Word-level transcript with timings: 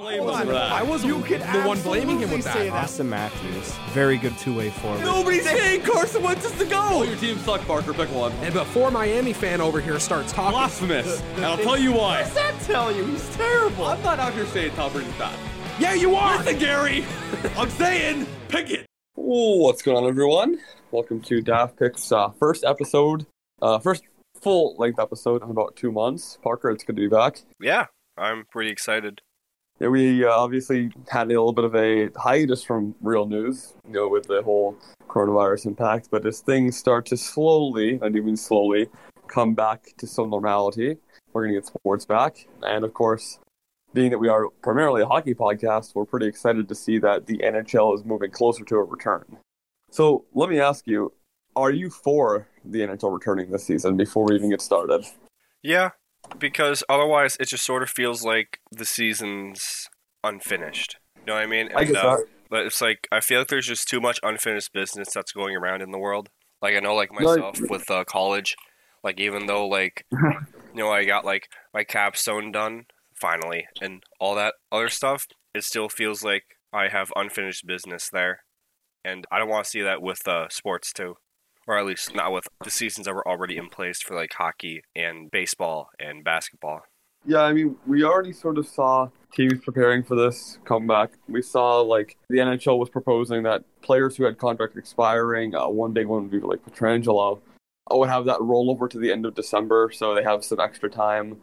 blame 0.00 0.26
us 0.26 0.40
for 0.40 0.52
that. 0.52 0.72
I 0.72 0.82
wasn't 0.82 1.14
You 1.14 1.22
can 1.22 1.40
the 1.40 1.68
one 1.68 1.80
blaming 1.82 2.20
him 2.20 2.30
with 2.30 2.44
that. 2.44 2.56
that. 2.56 2.72
Auston 2.88 3.06
Matthews, 3.06 3.72
very 3.92 4.16
good 4.16 4.36
two-way 4.38 4.70
forward. 4.70 5.00
Nobody's 5.00 5.44
saying 5.44 5.82
Carson 5.82 6.22
Wentz 6.22 6.44
is 6.46 6.52
to 6.58 6.64
go. 6.64 7.02
Your 7.02 7.16
team 7.16 7.38
suck, 7.38 7.60
Parker. 7.66 7.92
Pick 7.92 8.08
one. 8.14 8.32
And 8.40 8.54
before 8.54 8.90
Miami 8.90 9.32
fan 9.34 9.60
over 9.60 9.80
here 9.80 9.98
starts 9.98 10.32
talking, 10.32 10.52
Blasphemous. 10.58 11.20
and 11.36 11.44
I'll 11.44 11.58
tell 11.58 11.78
you 11.78 11.92
why. 11.92 12.22
What's 12.22 12.34
that 12.34 12.58
tell 12.62 12.90
you? 12.94 13.04
He's 13.04 13.28
terrible. 13.36 13.84
I'm 13.86 14.02
not 14.02 14.18
out 14.18 14.32
here 14.32 14.46
saying 14.46 14.72
Tom 14.74 14.90
Brady's 14.92 15.12
bad. 15.18 15.38
yeah, 15.78 15.92
you 15.94 16.14
are. 16.14 16.38
Listen, 16.38 16.58
Gary. 16.58 17.04
I'm 17.58 17.70
saying 17.70 18.26
pick 18.48 18.70
it. 18.70 18.86
what's 19.14 19.82
going 19.82 19.98
on, 19.98 20.08
everyone? 20.08 20.60
Welcome 20.90 21.20
to 21.22 21.42
Daft 21.42 21.76
Picks 21.78 22.10
uh, 22.10 22.30
first 22.30 22.64
episode, 22.64 23.26
uh, 23.60 23.78
first 23.78 24.02
full 24.40 24.74
length 24.78 24.98
episode 24.98 25.42
in 25.44 25.50
about 25.50 25.76
two 25.76 25.92
months. 25.92 26.38
Parker, 26.42 26.70
it's 26.70 26.84
good 26.84 26.96
to 26.96 27.02
be 27.02 27.08
back. 27.08 27.42
Yeah, 27.60 27.86
I'm 28.16 28.46
pretty 28.50 28.70
excited. 28.70 29.20
Yeah, 29.80 29.88
we 29.88 30.26
uh, 30.26 30.30
obviously 30.30 30.92
had 31.08 31.28
a 31.28 31.28
little 31.28 31.54
bit 31.54 31.64
of 31.64 31.74
a 31.74 32.10
hiatus 32.14 32.62
from 32.62 32.94
real 33.00 33.26
news, 33.26 33.72
you 33.86 33.94
know, 33.94 34.08
with 34.08 34.26
the 34.26 34.42
whole 34.42 34.76
coronavirus 35.08 35.66
impact. 35.66 36.08
But 36.10 36.26
as 36.26 36.40
things 36.40 36.76
start 36.76 37.06
to 37.06 37.16
slowly, 37.16 37.98
and 38.02 38.14
even 38.14 38.36
slowly, 38.36 38.88
come 39.26 39.54
back 39.54 39.94
to 39.96 40.06
some 40.06 40.28
normality, 40.28 40.98
we're 41.32 41.44
going 41.44 41.54
to 41.54 41.60
get 41.60 41.66
sports 41.66 42.04
back. 42.04 42.46
And 42.62 42.84
of 42.84 42.92
course, 42.92 43.38
being 43.94 44.10
that 44.10 44.18
we 44.18 44.28
are 44.28 44.50
primarily 44.62 45.00
a 45.00 45.06
hockey 45.06 45.34
podcast, 45.34 45.94
we're 45.94 46.04
pretty 46.04 46.26
excited 46.26 46.68
to 46.68 46.74
see 46.74 46.98
that 46.98 47.26
the 47.26 47.38
NHL 47.38 47.94
is 47.94 48.04
moving 48.04 48.30
closer 48.30 48.64
to 48.64 48.76
a 48.76 48.84
return. 48.84 49.38
So 49.90 50.26
let 50.34 50.50
me 50.50 50.60
ask 50.60 50.86
you, 50.86 51.14
are 51.56 51.70
you 51.70 51.88
for 51.88 52.46
the 52.64 52.80
NHL 52.80 53.12
returning 53.12 53.50
this 53.50 53.64
season 53.64 53.96
before 53.96 54.26
we 54.26 54.34
even 54.34 54.50
get 54.50 54.60
started? 54.60 55.06
Yeah, 55.62 55.90
because 56.38 56.82
otherwise 56.88 57.36
it 57.40 57.48
just 57.48 57.64
sort 57.64 57.82
of 57.82 57.90
feels 57.90 58.24
like 58.24 58.60
the 58.70 58.84
season's 58.84 59.88
unfinished. 60.24 60.96
You 61.16 61.22
know 61.26 61.34
what 61.34 61.42
I 61.42 61.46
mean? 61.46 61.68
I 61.74 61.80
And, 61.80 61.92
get 61.92 61.96
uh, 61.96 62.16
that. 62.16 62.26
But 62.50 62.66
it's 62.66 62.80
like 62.80 63.06
I 63.12 63.20
feel 63.20 63.40
like 63.40 63.48
there's 63.48 63.66
just 63.66 63.88
too 63.88 64.00
much 64.00 64.18
unfinished 64.22 64.72
business 64.72 65.12
that's 65.14 65.32
going 65.32 65.56
around 65.56 65.82
in 65.82 65.92
the 65.92 65.98
world. 65.98 66.28
Like 66.60 66.74
I 66.74 66.80
know, 66.80 66.94
like 66.94 67.10
No, 67.12 67.26
myself 67.26 67.60
with 67.68 67.90
uh, 67.90 68.04
college, 68.04 68.56
like 69.04 69.20
even 69.20 69.46
though 69.46 69.66
like 69.66 70.04
you 70.12 70.28
know 70.74 70.90
I 70.90 71.04
got 71.04 71.24
like 71.24 71.48
my 71.72 71.84
capstone 71.84 72.50
done 72.50 72.86
finally 73.20 73.66
and 73.80 74.02
all 74.18 74.34
that 74.34 74.54
other 74.72 74.88
stuff, 74.88 75.26
it 75.54 75.62
still 75.62 75.88
feels 75.88 76.24
like 76.24 76.42
I 76.72 76.88
have 76.88 77.12
unfinished 77.14 77.66
business 77.66 78.08
there, 78.12 78.40
and 79.04 79.26
I 79.30 79.38
don't 79.38 79.48
want 79.48 79.64
to 79.64 79.70
see 79.70 79.82
that 79.82 80.02
with 80.02 80.26
uh, 80.26 80.48
sports 80.50 80.92
too, 80.92 81.16
or 81.70 81.78
at 81.78 81.86
least 81.86 82.16
not 82.16 82.32
with 82.32 82.48
the 82.64 82.70
seasons 82.70 83.06
that 83.06 83.14
were 83.14 83.26
already 83.26 83.56
in 83.56 83.68
place 83.68 84.02
for 84.02 84.16
like 84.16 84.32
hockey 84.32 84.82
and 84.96 85.30
baseball 85.30 85.88
and 86.00 86.24
basketball. 86.24 86.82
Yeah, 87.24 87.42
I 87.42 87.52
mean, 87.52 87.76
we 87.86 88.02
already 88.02 88.32
sort 88.32 88.58
of 88.58 88.66
saw 88.66 89.08
teams 89.32 89.60
preparing 89.64 90.02
for 90.02 90.16
this 90.16 90.58
comeback. 90.64 91.12
We 91.28 91.42
saw 91.42 91.80
like 91.80 92.16
the 92.28 92.38
NHL 92.38 92.76
was 92.76 92.88
proposing 92.88 93.44
that 93.44 93.62
players 93.82 94.16
who 94.16 94.24
had 94.24 94.36
contract 94.36 94.76
expiring, 94.76 95.54
uh, 95.54 95.68
one 95.68 95.92
big 95.92 96.08
one 96.08 96.22
would 96.22 96.32
be 96.32 96.40
like 96.40 96.64
Pietrangelo, 96.66 97.38
uh, 97.88 97.96
would 97.96 98.08
have 98.08 98.24
that 98.24 98.40
roll 98.40 98.68
over 98.68 98.88
to 98.88 98.98
the 98.98 99.12
end 99.12 99.24
of 99.24 99.36
December, 99.36 99.92
so 99.92 100.12
they 100.12 100.24
have 100.24 100.44
some 100.44 100.58
extra 100.58 100.90
time. 100.90 101.36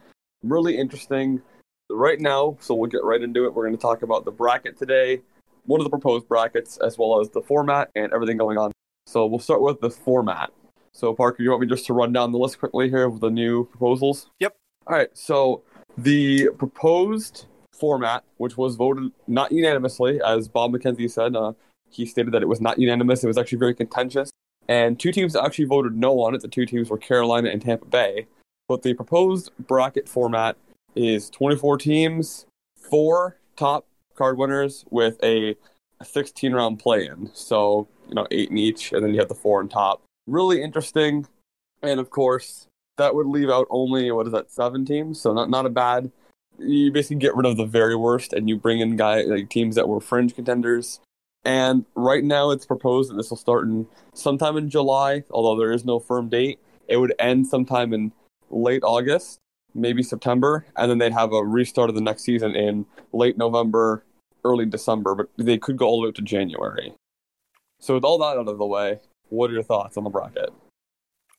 Really 0.44 0.78
interesting. 0.78 1.42
Right 1.90 2.20
now, 2.20 2.58
so 2.60 2.76
we'll 2.76 2.90
get 2.90 3.06
right 3.06 3.22
into 3.22 3.46
it. 3.46 3.54
We're 3.54 3.64
going 3.64 3.78
to 3.78 3.82
talk 3.82 4.02
about 4.02 4.26
the 4.26 4.32
bracket 4.32 4.78
today, 4.78 5.22
one 5.68 5.80
of 5.80 5.86
the 5.86 5.90
proposed 5.90 6.28
brackets, 6.28 6.76
as 6.76 6.98
well 6.98 7.22
as 7.22 7.30
the 7.30 7.42
format 7.42 7.90
and 7.96 8.12
everything 8.12 8.36
going 8.36 8.58
on. 8.58 8.74
So 9.08 9.26
we'll 9.26 9.40
start 9.40 9.62
with 9.62 9.80
the 9.80 9.90
format. 9.90 10.52
So 10.92 11.14
Parker, 11.14 11.42
you 11.42 11.50
want 11.50 11.62
me 11.62 11.68
just 11.68 11.86
to 11.86 11.94
run 11.94 12.12
down 12.12 12.34
the 12.34 12.38
list 12.38 12.60
quickly 12.60 12.90
here 12.90 13.06
of 13.06 13.22
the 13.22 13.30
new 13.30 13.64
proposals? 13.64 14.30
Yep. 14.42 14.58
All 14.86 14.98
right, 14.98 15.08
so 15.14 15.64
the 15.98 16.50
proposed 16.58 17.46
format, 17.72 18.26
which 18.36 18.58
was 18.58 18.76
voted 18.76 19.14
not 19.26 19.54
unanimously, 19.54 20.20
as 20.26 20.50
Bob 20.50 20.74
McKenzie 20.74 21.10
said, 21.10 21.38
uh, 21.38 21.54
he 21.90 22.06
stated 22.06 22.34
that 22.34 22.42
it 22.42 22.50
was 22.50 22.60
not 22.60 22.80
unanimous. 22.80 23.24
It 23.24 23.28
was 23.28 23.38
actually 23.38 23.60
very 23.60 23.74
contentious. 23.74 24.30
And 24.68 25.00
two 25.00 25.14
teams 25.14 25.38
actually 25.38 25.66
voted 25.66 25.96
no 25.96 26.20
on 26.20 26.36
it. 26.36 26.42
The 26.42 26.50
two 26.50 26.66
teams 26.66 26.90
were 26.90 26.98
Carolina 26.98 27.50
and 27.50 27.62
Tampa 27.62 27.86
Bay. 27.86 28.28
But 28.68 28.82
the 28.82 28.94
proposed 28.94 29.52
bracket 29.58 30.10
format 30.10 30.58
is 30.98 31.30
24 31.30 31.78
teams, 31.78 32.46
four 32.76 33.40
top 33.56 33.88
card 34.16 34.38
winners 34.38 34.84
with 34.90 35.18
a 35.24 35.56
16 36.04 36.54
round 36.54 36.80
play 36.80 37.08
in. 37.08 37.30
So, 37.34 37.88
you 38.08 38.16
know, 38.16 38.28
eight 38.32 38.52
in 38.52 38.58
each, 38.58 38.92
and 38.94 39.04
then 39.04 39.14
you 39.14 39.20
have 39.20 39.30
the 39.30 39.36
four 39.36 39.60
on 39.60 39.70
top. 39.70 40.04
Really 40.28 40.62
interesting. 40.62 41.28
And 41.82 42.00
of 42.00 42.10
course, 42.10 42.68
that 42.98 43.16
would 43.16 43.28
leave 43.28 43.50
out 43.50 43.68
only 43.70 44.12
what 44.12 44.26
is 44.26 44.34
that 44.34 44.52
seven 44.52 44.86
teams 44.86 45.22
so 45.22 45.34
not 45.34 45.50
not 45.50 45.66
a 45.66 45.70
bad 45.70 46.12
you 46.60 46.92
basically 46.92 47.18
get 47.18 47.36
rid 47.36 47.46
of 47.46 47.56
the 47.56 47.66
very 47.66 47.96
worst 47.96 48.34
and 48.34 48.50
you 48.50 48.58
bring 48.58 48.80
in 48.80 48.96
guy 48.96 49.22
like 49.22 49.50
teams 49.50 49.76
that 49.76 49.88
were 49.88 50.02
fringe 50.02 50.36
contenders 50.36 51.00
and 51.46 51.86
right 51.96 52.24
now 52.24 52.52
it's 52.52 52.66
proposed 52.66 53.10
that 53.10 53.16
this 53.16 53.30
will 53.30 53.38
start 53.38 53.66
in 53.66 53.88
sometime 54.14 54.58
in 54.58 54.70
july 54.70 55.24
although 55.32 55.60
there 55.60 55.72
is 55.72 55.86
no 55.86 56.00
firm 56.00 56.28
date 56.28 56.60
it 56.88 56.98
would 56.98 57.14
end 57.20 57.48
sometime 57.48 57.94
in 57.94 58.12
late 58.50 58.84
august 58.84 59.38
maybe 59.74 60.02
september 60.02 60.66
and 60.76 60.90
then 60.90 60.98
they'd 60.98 61.14
have 61.14 61.32
a 61.32 61.44
restart 61.44 61.90
of 61.90 61.96
the 61.96 62.02
next 62.02 62.24
season 62.24 62.56
in 62.56 62.86
late 63.14 63.38
november 63.38 64.04
early 64.48 64.66
december 64.66 65.14
but 65.16 65.28
they 65.38 65.58
could 65.58 65.78
go 65.78 65.86
all 65.88 66.00
the 66.02 66.04
way 66.06 66.10
up 66.10 66.16
to 66.16 66.22
january 66.22 66.94
so 67.80 67.94
with 67.96 68.04
all 68.04 68.18
that 68.18 68.38
out 68.38 68.48
of 68.48 68.58
the 68.58 68.66
way 68.66 69.00
what 69.30 69.50
are 69.50 69.54
your 69.54 69.64
thoughts 69.64 69.98
on 69.98 70.04
the 70.04 70.10
bracket 70.10 70.50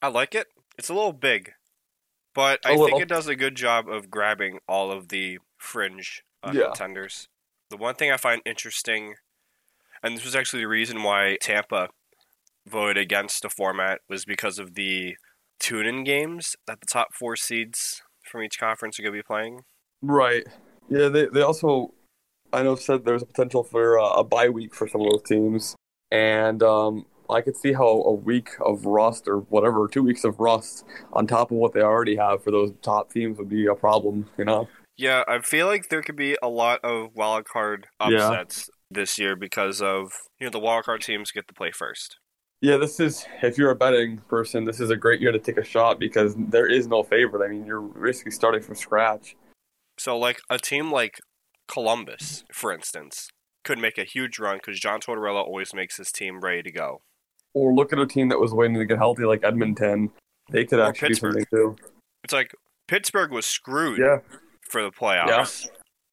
I 0.00 0.06
like 0.06 0.32
it. 0.36 0.46
It's 0.78 0.88
a 0.88 0.94
little 0.94 1.12
big, 1.12 1.54
but 2.32 2.60
A 2.64 2.68
I 2.68 2.70
little. 2.76 2.86
think 2.86 3.00
it 3.02 3.08
does 3.08 3.26
a 3.26 3.34
good 3.34 3.56
job 3.56 3.88
of 3.88 4.12
grabbing 4.12 4.60
all 4.68 4.92
of 4.92 5.08
the 5.08 5.38
fringe 5.56 6.22
uh, 6.44 6.52
Yeah. 6.54 6.66
contenders. 6.66 7.26
The 7.68 7.76
one 7.76 7.96
thing 7.96 8.12
I 8.12 8.16
find 8.16 8.40
interesting, 8.46 9.14
and 10.04 10.16
this 10.16 10.24
was 10.24 10.36
actually 10.36 10.62
the 10.62 10.68
reason 10.68 11.02
why 11.02 11.36
Tampa 11.40 11.88
voted 12.64 12.96
against 12.96 13.42
the 13.42 13.50
format, 13.50 14.02
was 14.08 14.24
because 14.24 14.60
of 14.60 14.74
the 14.76 15.16
tune-in 15.58 16.04
games 16.04 16.54
that 16.68 16.78
the 16.80 16.86
top 16.86 17.08
four 17.12 17.34
seeds 17.34 18.00
from 18.30 18.44
each 18.44 18.56
conference 18.60 19.00
are 19.00 19.02
going 19.02 19.14
to 19.14 19.18
be 19.18 19.22
playing. 19.26 19.62
Right. 20.00 20.44
Yeah, 20.88 21.08
they 21.08 21.26
they 21.26 21.42
also 21.42 21.92
I 22.52 22.62
know 22.62 22.76
said 22.76 23.04
there's 23.04 23.22
a 23.22 23.26
potential 23.26 23.62
for 23.62 23.98
uh, 23.98 24.10
a 24.14 24.24
bye 24.24 24.48
week 24.48 24.74
for 24.74 24.88
some 24.88 25.02
of 25.02 25.10
those 25.10 25.22
teams, 25.22 25.76
and 26.10 26.62
um, 26.62 27.06
I 27.30 27.40
could 27.40 27.56
see 27.56 27.72
how 27.72 27.86
a 27.86 28.12
week 28.12 28.50
of 28.64 28.86
rust 28.86 29.28
or 29.28 29.38
whatever, 29.40 29.86
two 29.88 30.02
weeks 30.02 30.24
of 30.24 30.40
rust 30.40 30.84
on 31.12 31.26
top 31.26 31.50
of 31.50 31.58
what 31.58 31.74
they 31.74 31.80
already 31.82 32.16
have 32.16 32.42
for 32.42 32.50
those 32.50 32.72
top 32.82 33.12
teams 33.12 33.38
would 33.38 33.48
be 33.48 33.66
a 33.66 33.74
problem. 33.74 34.30
You 34.38 34.44
know. 34.46 34.68
Yeah, 34.96 35.22
I 35.28 35.38
feel 35.40 35.66
like 35.66 35.90
there 35.90 36.02
could 36.02 36.16
be 36.16 36.36
a 36.42 36.48
lot 36.48 36.80
of 36.82 37.14
wild 37.14 37.44
card 37.44 37.86
Yeah. 38.00 38.30
upsets 38.30 38.68
this 38.90 39.18
year 39.18 39.36
because 39.36 39.80
of 39.82 40.10
you 40.40 40.46
know 40.46 40.50
the 40.50 40.58
wild 40.58 40.84
card 40.84 41.02
teams 41.02 41.30
get 41.30 41.46
to 41.48 41.54
play 41.54 41.70
first. 41.70 42.16
Yeah, 42.60 42.76
this 42.78 42.98
is 42.98 43.24
if 43.42 43.56
you're 43.56 43.70
a 43.70 43.76
betting 43.76 44.18
person, 44.28 44.64
this 44.64 44.80
is 44.80 44.90
a 44.90 44.96
great 44.96 45.20
year 45.20 45.30
to 45.30 45.38
take 45.38 45.58
a 45.58 45.64
shot 45.64 46.00
because 46.00 46.34
there 46.36 46.66
is 46.66 46.88
no 46.88 47.04
favorite. 47.04 47.46
I 47.46 47.48
mean, 47.50 47.64
you're 47.64 47.80
basically 47.80 48.32
starting 48.32 48.62
from 48.62 48.74
scratch. 48.74 49.36
So, 49.98 50.18
like 50.18 50.40
a 50.50 50.58
team 50.58 50.90
like 50.90 51.18
Columbus, 51.68 52.44
for 52.52 52.72
instance, 52.72 53.28
could 53.64 53.78
make 53.78 53.98
a 53.98 54.04
huge 54.04 54.38
run 54.38 54.56
because 54.58 54.80
John 54.80 55.00
Tortorella 55.00 55.42
always 55.44 55.72
makes 55.74 55.96
his 55.96 56.10
team 56.10 56.40
ready 56.40 56.62
to 56.62 56.72
go. 56.72 57.02
Or 57.54 57.72
look 57.74 57.92
at 57.92 57.98
a 57.98 58.06
team 58.06 58.28
that 58.30 58.40
was 58.40 58.52
waiting 58.52 58.76
to 58.76 58.84
get 58.84 58.98
healthy, 58.98 59.24
like 59.24 59.44
Edmonton. 59.44 60.10
They 60.50 60.64
could 60.64 60.78
Or 60.78 60.84
actually 60.84 61.10
do 61.10 61.14
something 61.14 61.44
too. 61.50 61.76
It's 62.24 62.32
like 62.32 62.52
Pittsburgh 62.86 63.30
was 63.32 63.46
screwed 63.46 63.98
Yeah, 63.98 64.18
for 64.68 64.82
the 64.82 64.90
playoffs 64.90 65.68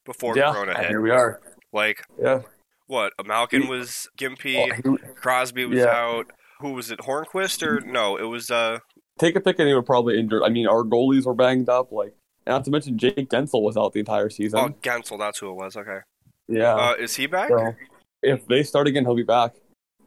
before 0.06 0.38
yeah. 0.38 0.52
Corona 0.54 0.78
hit. 0.78 0.90
here 0.90 1.02
we 1.02 1.12
are. 1.12 1.42
Like 1.72 2.04
Yeah. 2.22 2.42
what? 2.88 3.14
Malkin 3.26 3.68
was 3.68 4.08
gimpy. 4.18 4.56
Oh, 4.86 4.96
he- 4.98 5.14
Crosby 5.16 5.66
was 5.66 5.80
Yeah. 5.80 5.86
out. 5.88 6.32
Who 6.60 6.72
was 6.72 6.90
it? 6.92 7.00
Hornqvist 7.00 7.66
or 7.66 7.82
no? 7.82 8.18
It 8.18 8.24
was 8.26 8.50
uh. 8.50 8.80
take 9.20 9.36
a 9.36 9.42
pick 9.42 9.60
and 9.60 9.68
he 9.68 9.74
would 9.74 9.86
probably 9.86 10.20
injured. 10.20 10.42
I 10.44 10.50
mean, 10.50 10.68
our 10.68 10.84
goalies 10.84 11.26
were 11.26 11.34
banged 11.34 11.70
up. 11.70 11.92
Like, 11.92 12.14
not 12.48 12.64
to 12.66 12.72
mention 12.72 12.98
Jake 12.98 13.30
Guentzel 13.30 13.62
was 13.62 13.78
out 13.78 13.94
the 13.94 14.00
entire 14.00 14.30
season. 14.30 14.60
Oh, 14.60 14.70
Guentzel. 14.82 15.18
That's 15.18 15.40
who 15.40 15.50
it 15.50 15.56
was. 15.56 15.76
Okay. 15.76 16.00
yeah. 16.48 16.76
Uh, 16.76 16.94
is 17.00 17.16
he 17.16 17.28
back? 17.28 17.50
so 17.50 17.74
if 18.22 18.46
they 18.48 18.64
start 18.64 18.88
again, 18.88 19.04
he'll 19.06 19.16
be 19.16 19.24
back. 19.24 19.56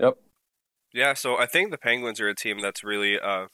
Yep. 0.01 0.17
Yeah, 0.93 1.15
so 1.15 1.37
I 1.39 1.47
think 1.47 1.71
the 1.71 1.79
Penguins 1.79 2.21
are 2.21 2.29
a 2.29 2.35
team 2.35 2.61
that's 2.61 2.83
really 2.83 3.19
uh 3.19 3.47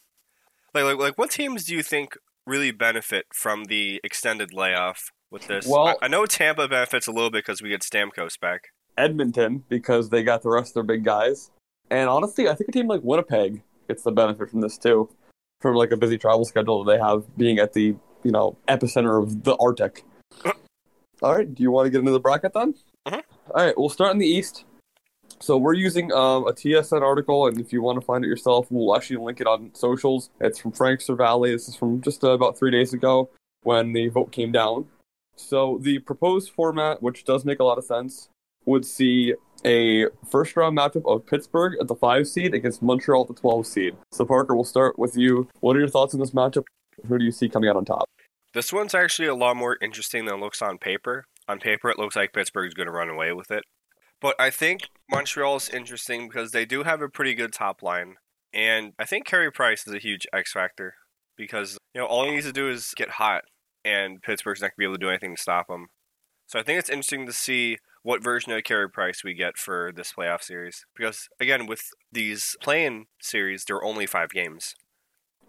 like 0.72 0.84
like 0.84 0.98
like 0.98 1.18
what 1.18 1.30
teams 1.30 1.64
do 1.64 1.74
you 1.74 1.82
think 1.82 2.16
really 2.46 2.70
benefit 2.70 3.26
from 3.32 3.64
the 3.64 4.00
extended 4.04 4.52
layoff 4.52 5.10
with 5.30 5.46
this? 5.46 5.66
Well- 5.66 5.88
I, 5.88 5.96
I 6.02 6.08
know 6.08 6.26
Tampa 6.26 6.68
benefits 6.68 7.06
a 7.06 7.12
little 7.12 7.30
bit 7.30 7.44
because 7.44 7.62
we 7.62 7.68
get 7.70 7.80
Stamkos 7.80 8.38
back. 8.38 8.68
Edmonton 8.96 9.64
because 9.68 10.10
they 10.10 10.22
got 10.22 10.42
the 10.42 10.50
rest 10.50 10.70
of 10.70 10.74
their 10.74 10.96
big 10.96 11.04
guys, 11.04 11.50
and 11.90 12.08
honestly, 12.08 12.48
I 12.48 12.54
think 12.54 12.68
a 12.68 12.72
team 12.72 12.86
like 12.86 13.00
Winnipeg 13.02 13.60
gets 13.88 14.04
the 14.04 14.12
benefit 14.12 14.50
from 14.50 14.60
this 14.60 14.78
too, 14.78 15.10
from 15.60 15.74
like 15.74 15.90
a 15.90 15.96
busy 15.96 16.16
travel 16.16 16.44
schedule 16.44 16.84
that 16.84 16.92
they 16.92 16.98
have 17.02 17.24
being 17.36 17.58
at 17.58 17.72
the 17.72 17.96
you 18.24 18.30
know 18.32 18.56
epicenter 18.68 19.22
of 19.22 19.44
the 19.44 19.56
Arctic. 19.56 20.04
All 21.22 21.34
right, 21.34 21.52
do 21.54 21.62
you 21.62 21.70
want 21.70 21.86
to 21.86 21.90
get 21.90 22.00
into 22.00 22.10
the 22.10 22.20
bracket 22.20 22.52
then? 22.52 22.74
Mhm. 23.06 23.22
All 23.54 23.64
right, 23.64 23.78
we'll 23.78 23.88
start 23.88 24.12
in 24.12 24.18
the 24.18 24.26
East. 24.26 24.64
So 25.40 25.56
we're 25.56 25.74
using 25.74 26.12
um, 26.12 26.46
a 26.46 26.52
TSN 26.52 27.02
article, 27.02 27.46
and 27.46 27.60
if 27.60 27.72
you 27.72 27.82
want 27.82 28.00
to 28.00 28.04
find 28.04 28.24
it 28.24 28.28
yourself, 28.28 28.66
we'll 28.70 28.94
actually 28.96 29.16
link 29.16 29.40
it 29.40 29.46
on 29.46 29.70
socials. 29.74 30.30
It's 30.40 30.58
from 30.58 30.72
Frank 30.72 31.00
Seravalli. 31.00 31.52
This 31.52 31.68
is 31.68 31.76
from 31.76 32.00
just 32.02 32.24
uh, 32.24 32.30
about 32.30 32.58
three 32.58 32.70
days 32.70 32.92
ago 32.92 33.30
when 33.62 33.92
the 33.92 34.08
vote 34.08 34.32
came 34.32 34.52
down. 34.52 34.86
So 35.36 35.78
the 35.80 35.98
proposed 35.98 36.50
format, 36.50 37.02
which 37.02 37.24
does 37.24 37.44
make 37.44 37.58
a 37.58 37.64
lot 37.64 37.78
of 37.78 37.84
sense, 37.84 38.28
would 38.66 38.84
see 38.86 39.34
a 39.64 40.06
first 40.30 40.56
round 40.56 40.76
matchup 40.78 41.02
of 41.10 41.26
Pittsburgh 41.26 41.74
at 41.80 41.88
the 41.88 41.94
five 41.94 42.28
seed 42.28 42.54
against 42.54 42.82
Montreal 42.82 43.22
at 43.22 43.28
the 43.28 43.34
12 43.34 43.66
seed. 43.66 43.96
So 44.12 44.24
Parker, 44.24 44.54
we'll 44.54 44.64
start 44.64 44.98
with 44.98 45.16
you. 45.16 45.48
What 45.60 45.76
are 45.76 45.80
your 45.80 45.88
thoughts 45.88 46.14
on 46.14 46.20
this 46.20 46.30
matchup? 46.30 46.64
Who 47.08 47.18
do 47.18 47.24
you 47.24 47.32
see 47.32 47.48
coming 47.48 47.68
out 47.68 47.76
on 47.76 47.84
top? 47.84 48.08
This 48.54 48.72
one's 48.72 48.94
actually 48.94 49.28
a 49.28 49.34
lot 49.34 49.56
more 49.56 49.76
interesting 49.82 50.24
than 50.24 50.36
it 50.36 50.40
looks 50.40 50.62
on 50.62 50.78
paper. 50.78 51.26
On 51.48 51.58
paper, 51.58 51.90
it 51.90 51.98
looks 51.98 52.16
like 52.16 52.32
Pittsburgh's 52.32 52.74
going 52.74 52.86
to 52.86 52.92
run 52.92 53.10
away 53.10 53.32
with 53.32 53.50
it. 53.50 53.64
But 54.20 54.36
I 54.38 54.50
think 54.50 54.88
Montreal 55.10 55.56
is 55.56 55.68
interesting 55.68 56.28
because 56.28 56.52
they 56.52 56.64
do 56.64 56.84
have 56.84 57.02
a 57.02 57.08
pretty 57.08 57.34
good 57.34 57.52
top 57.52 57.82
line. 57.82 58.14
And 58.52 58.92
I 58.98 59.04
think 59.04 59.26
Carey 59.26 59.50
Price 59.50 59.86
is 59.86 59.92
a 59.92 59.98
huge 59.98 60.26
X 60.32 60.52
factor 60.52 60.94
because, 61.36 61.76
you 61.92 62.00
know, 62.00 62.06
all 62.06 62.24
he 62.24 62.30
needs 62.30 62.46
to 62.46 62.52
do 62.52 62.70
is 62.70 62.94
get 62.96 63.10
hot 63.10 63.42
and 63.84 64.22
Pittsburgh's 64.22 64.60
not 64.60 64.68
going 64.68 64.72
to 64.72 64.78
be 64.78 64.84
able 64.84 64.94
to 64.94 65.00
do 65.00 65.10
anything 65.10 65.34
to 65.34 65.42
stop 65.42 65.68
him. 65.68 65.88
So 66.46 66.58
I 66.58 66.62
think 66.62 66.78
it's 66.78 66.88
interesting 66.88 67.26
to 67.26 67.32
see 67.32 67.78
what 68.02 68.22
version 68.22 68.52
of 68.52 68.62
Carey 68.62 68.88
Price 68.88 69.24
we 69.24 69.34
get 69.34 69.56
for 69.56 69.90
this 69.94 70.12
playoff 70.12 70.42
series. 70.42 70.86
Because, 70.96 71.28
again, 71.40 71.66
with 71.66 71.82
these 72.12 72.56
playing 72.62 73.06
series, 73.20 73.64
there 73.64 73.76
are 73.76 73.84
only 73.84 74.06
five 74.06 74.30
games. 74.30 74.74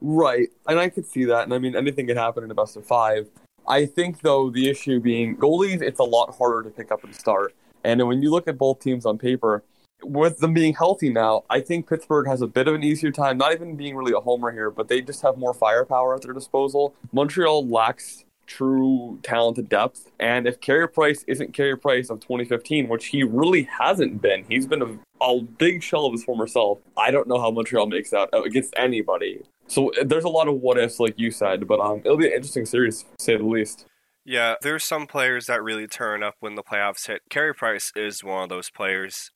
Right, 0.01 0.49
and 0.67 0.79
I 0.79 0.89
could 0.89 1.05
see 1.05 1.25
that. 1.25 1.43
And 1.43 1.53
I 1.53 1.59
mean, 1.59 1.75
anything 1.75 2.07
could 2.07 2.17
happen 2.17 2.43
in 2.43 2.51
a 2.51 2.55
best 2.55 2.77
of 2.77 2.85
five. 2.85 3.29
I 3.67 3.85
think, 3.85 4.21
though, 4.21 4.49
the 4.49 4.69
issue 4.69 4.99
being 4.99 5.35
goalies, 5.37 5.81
it's 5.81 5.99
a 5.99 6.03
lot 6.03 6.35
harder 6.37 6.63
to 6.63 6.69
pick 6.69 6.91
up 6.91 7.03
and 7.03 7.15
start. 7.15 7.55
And 7.83 8.05
when 8.07 8.21
you 8.21 8.29
look 8.29 8.47
at 8.47 8.57
both 8.57 8.79
teams 8.79 9.05
on 9.05 9.17
paper, 9.17 9.63
with 10.03 10.39
them 10.39 10.53
being 10.53 10.73
healthy 10.73 11.09
now, 11.09 11.43
I 11.49 11.61
think 11.61 11.87
Pittsburgh 11.87 12.27
has 12.27 12.41
a 12.41 12.47
bit 12.47 12.67
of 12.67 12.75
an 12.75 12.83
easier 12.83 13.11
time, 13.11 13.37
not 13.37 13.53
even 13.53 13.75
being 13.75 13.95
really 13.95 14.13
a 14.13 14.19
homer 14.19 14.51
here, 14.51 14.69
but 14.69 14.87
they 14.87 15.01
just 15.01 15.21
have 15.21 15.37
more 15.37 15.53
firepower 15.53 16.15
at 16.15 16.21
their 16.21 16.33
disposal. 16.33 16.93
Montreal 17.11 17.67
lacks 17.67 18.25
true 18.45 19.19
talented 19.23 19.69
depth. 19.69 20.11
And 20.19 20.47
if 20.47 20.61
Carey 20.61 20.87
Price 20.87 21.23
isn't 21.27 21.53
Carey 21.53 21.77
Price 21.77 22.09
of 22.09 22.19
2015, 22.19 22.87
which 22.87 23.07
he 23.07 23.23
really 23.23 23.63
hasn't 23.63 24.21
been, 24.21 24.45
he's 24.47 24.67
been 24.67 24.81
a, 24.81 25.23
a 25.23 25.41
big 25.41 25.81
shell 25.81 26.05
of 26.05 26.13
his 26.13 26.23
former 26.23 26.47
self. 26.47 26.79
I 26.97 27.11
don't 27.11 27.27
know 27.27 27.39
how 27.39 27.51
Montreal 27.51 27.87
makes 27.87 28.13
out 28.13 28.29
against 28.33 28.73
anybody. 28.77 29.43
So 29.67 29.91
there's 30.03 30.23
a 30.23 30.29
lot 30.29 30.47
of 30.47 30.55
what 30.55 30.77
ifs, 30.77 30.99
like 30.99 31.15
you 31.17 31.31
said, 31.31 31.67
but 31.67 31.79
um, 31.79 32.01
it'll 32.05 32.17
be 32.17 32.27
an 32.27 32.33
interesting 32.33 32.65
series, 32.65 33.03
to 33.03 33.23
say 33.23 33.37
the 33.37 33.45
least. 33.45 33.85
Yeah, 34.23 34.55
there's 34.61 34.83
some 34.83 35.07
players 35.07 35.45
that 35.47 35.63
really 35.63 35.87
turn 35.87 36.23
up 36.23 36.35
when 36.39 36.55
the 36.55 36.63
playoffs 36.63 37.07
hit. 37.07 37.21
Carey 37.29 37.53
Price 37.53 37.91
is 37.95 38.23
one 38.23 38.43
of 38.43 38.49
those 38.49 38.69
players. 38.69 39.31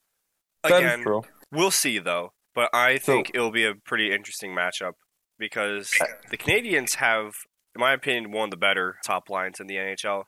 Again, 0.64 1.06
we'll 1.52 1.72
see 1.72 2.00
though, 2.00 2.34
but 2.54 2.70
I 2.74 2.98
think 2.98 3.28
so, 3.28 3.32
it'll 3.34 3.52
be 3.52 3.66
a 3.66 3.76
pretty 3.76 4.12
interesting 4.12 4.52
matchup 4.52 4.94
because 5.38 5.94
the 6.32 6.38
Canadiens 6.38 6.96
have 6.96 7.34
in 7.76 7.80
my 7.80 7.94
opinion, 7.94 8.32
one 8.32 8.46
of 8.46 8.52
the 8.52 8.58
better 8.58 8.98
top 9.06 9.30
lines 9.30 9.60
in 9.60 9.68
the 9.68 9.76
NHL. 9.76 10.24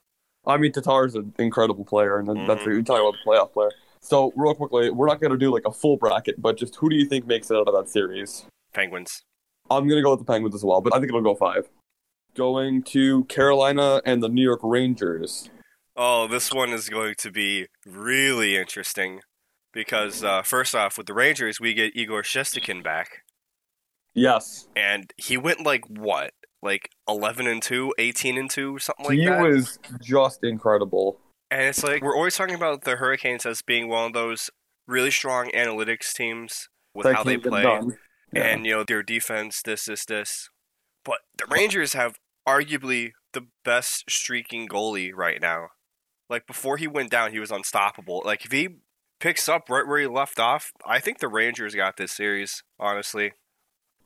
I 0.46 0.58
mean, 0.58 0.72
Tatar's 0.72 1.16
an 1.16 1.34
incredible 1.38 1.86
player, 1.86 2.18
and 2.18 2.28
mm-hmm. 2.28 2.48
that's 2.48 2.66
you're 2.66 2.82
talking 2.82 3.08
about 3.08 3.16
a 3.24 3.28
playoff 3.28 3.54
player. 3.54 3.72
So, 4.00 4.32
real 4.36 4.56
quickly, 4.56 4.90
we're 4.90 5.08
not 5.08 5.22
going 5.22 5.32
to 5.32 5.38
do 5.38 5.54
like 5.54 5.66
a 5.66 5.72
full 5.72 5.98
bracket, 5.98 6.42
but 6.42 6.58
just 6.58 6.76
who 6.76 6.90
do 6.90 6.96
you 6.96 7.06
think 7.06 7.28
makes 7.28 7.52
it 7.52 7.58
out 7.58 7.68
of 7.68 7.74
that 7.76 7.90
series? 7.90 8.46
Penguins. 8.74 9.24
I'm 9.78 9.88
going 9.88 10.00
to 10.00 10.04
go 10.04 10.12
with 10.12 10.20
the 10.20 10.26
Penguins 10.26 10.56
as 10.56 10.64
well, 10.64 10.82
but 10.82 10.94
I 10.94 11.00
think 11.00 11.10
it'll 11.10 11.22
go 11.22 11.36
five. 11.36 11.70
Going 12.36 12.84
to 12.84 13.26
Carolina 13.26 14.02
and 14.06 14.24
the 14.24 14.30
New 14.30 14.44
York 14.44 14.62
Rangers. 14.64 15.50
Oh, 15.96 16.28
this 16.28 16.54
one 16.54 16.70
is 16.70 16.88
going 16.90 17.16
to 17.18 17.32
be 17.32 17.68
really 17.86 18.56
interesting 18.56 19.22
because, 19.74 20.24
uh, 20.24 20.42
first 20.42 20.74
off, 20.74 20.98
with 20.98 21.08
the 21.08 21.14
Rangers, 21.14 21.60
we 21.60 21.74
get 21.74 21.96
Igor 21.96 22.24
Shesterkin 22.24 22.84
back. 22.84 23.24
Yes. 24.14 24.68
And 24.76 25.12
he 25.18 25.38
went 25.38 25.66
like 25.66 25.86
what? 25.88 26.32
like 26.62 26.90
11 27.10 27.48
and 27.48 27.62
2, 27.62 27.94
18 27.98 28.38
and 28.38 28.50
2, 28.50 28.80
something 28.80 29.06
like 29.06 29.18
he 29.18 29.26
that. 29.26 29.40
He 29.40 29.48
was 29.48 29.80
just 30.02 30.44
incredible. 30.44 31.20
And 31.50 31.64
it's 31.64 31.84
like 31.84 32.02
we're 32.02 32.16
always 32.16 32.36
talking 32.36 32.56
about 32.56 32.84
the 32.84 32.96
Hurricanes 32.96 33.46
as 33.46 33.62
being 33.62 33.90
one 33.90 34.08
of 34.08 34.14
those 34.14 34.50
really 34.88 35.12
strong 35.12 35.52
analytics 35.52 36.14
teams 36.14 36.70
with 36.94 37.06
that 37.06 37.16
how 37.16 37.24
they 37.24 37.38
play. 37.38 37.64
Yeah. 38.34 38.44
And 38.44 38.66
you 38.66 38.76
know, 38.76 38.84
their 38.84 39.04
defense, 39.04 39.62
this, 39.62 39.86
this, 39.86 40.06
this. 40.06 40.50
But 41.04 41.20
the 41.38 41.46
Rangers 41.50 41.94
have 41.94 42.16
arguably 42.48 43.12
the 43.34 43.48
best 43.64 44.10
streaking 44.10 44.68
goalie 44.68 45.12
right 45.14 45.42
now. 45.42 45.70
Like 46.30 46.48
before 46.48 46.78
he 46.78 46.88
went 46.88 47.12
down, 47.12 47.32
he 47.32 47.40
was 47.40 47.52
unstoppable. 47.52 48.22
Like 48.26 48.46
if 48.46 48.52
he 48.52 48.70
picks 49.20 49.50
up 49.50 49.70
right 49.70 49.88
where 49.88 50.00
he 50.00 50.08
left 50.08 50.40
off, 50.40 50.72
I 50.86 51.00
think 51.00 51.20
the 51.20 51.28
Rangers 51.28 51.76
got 51.76 51.98
this 51.98 52.12
series, 52.12 52.64
honestly. 52.80 53.34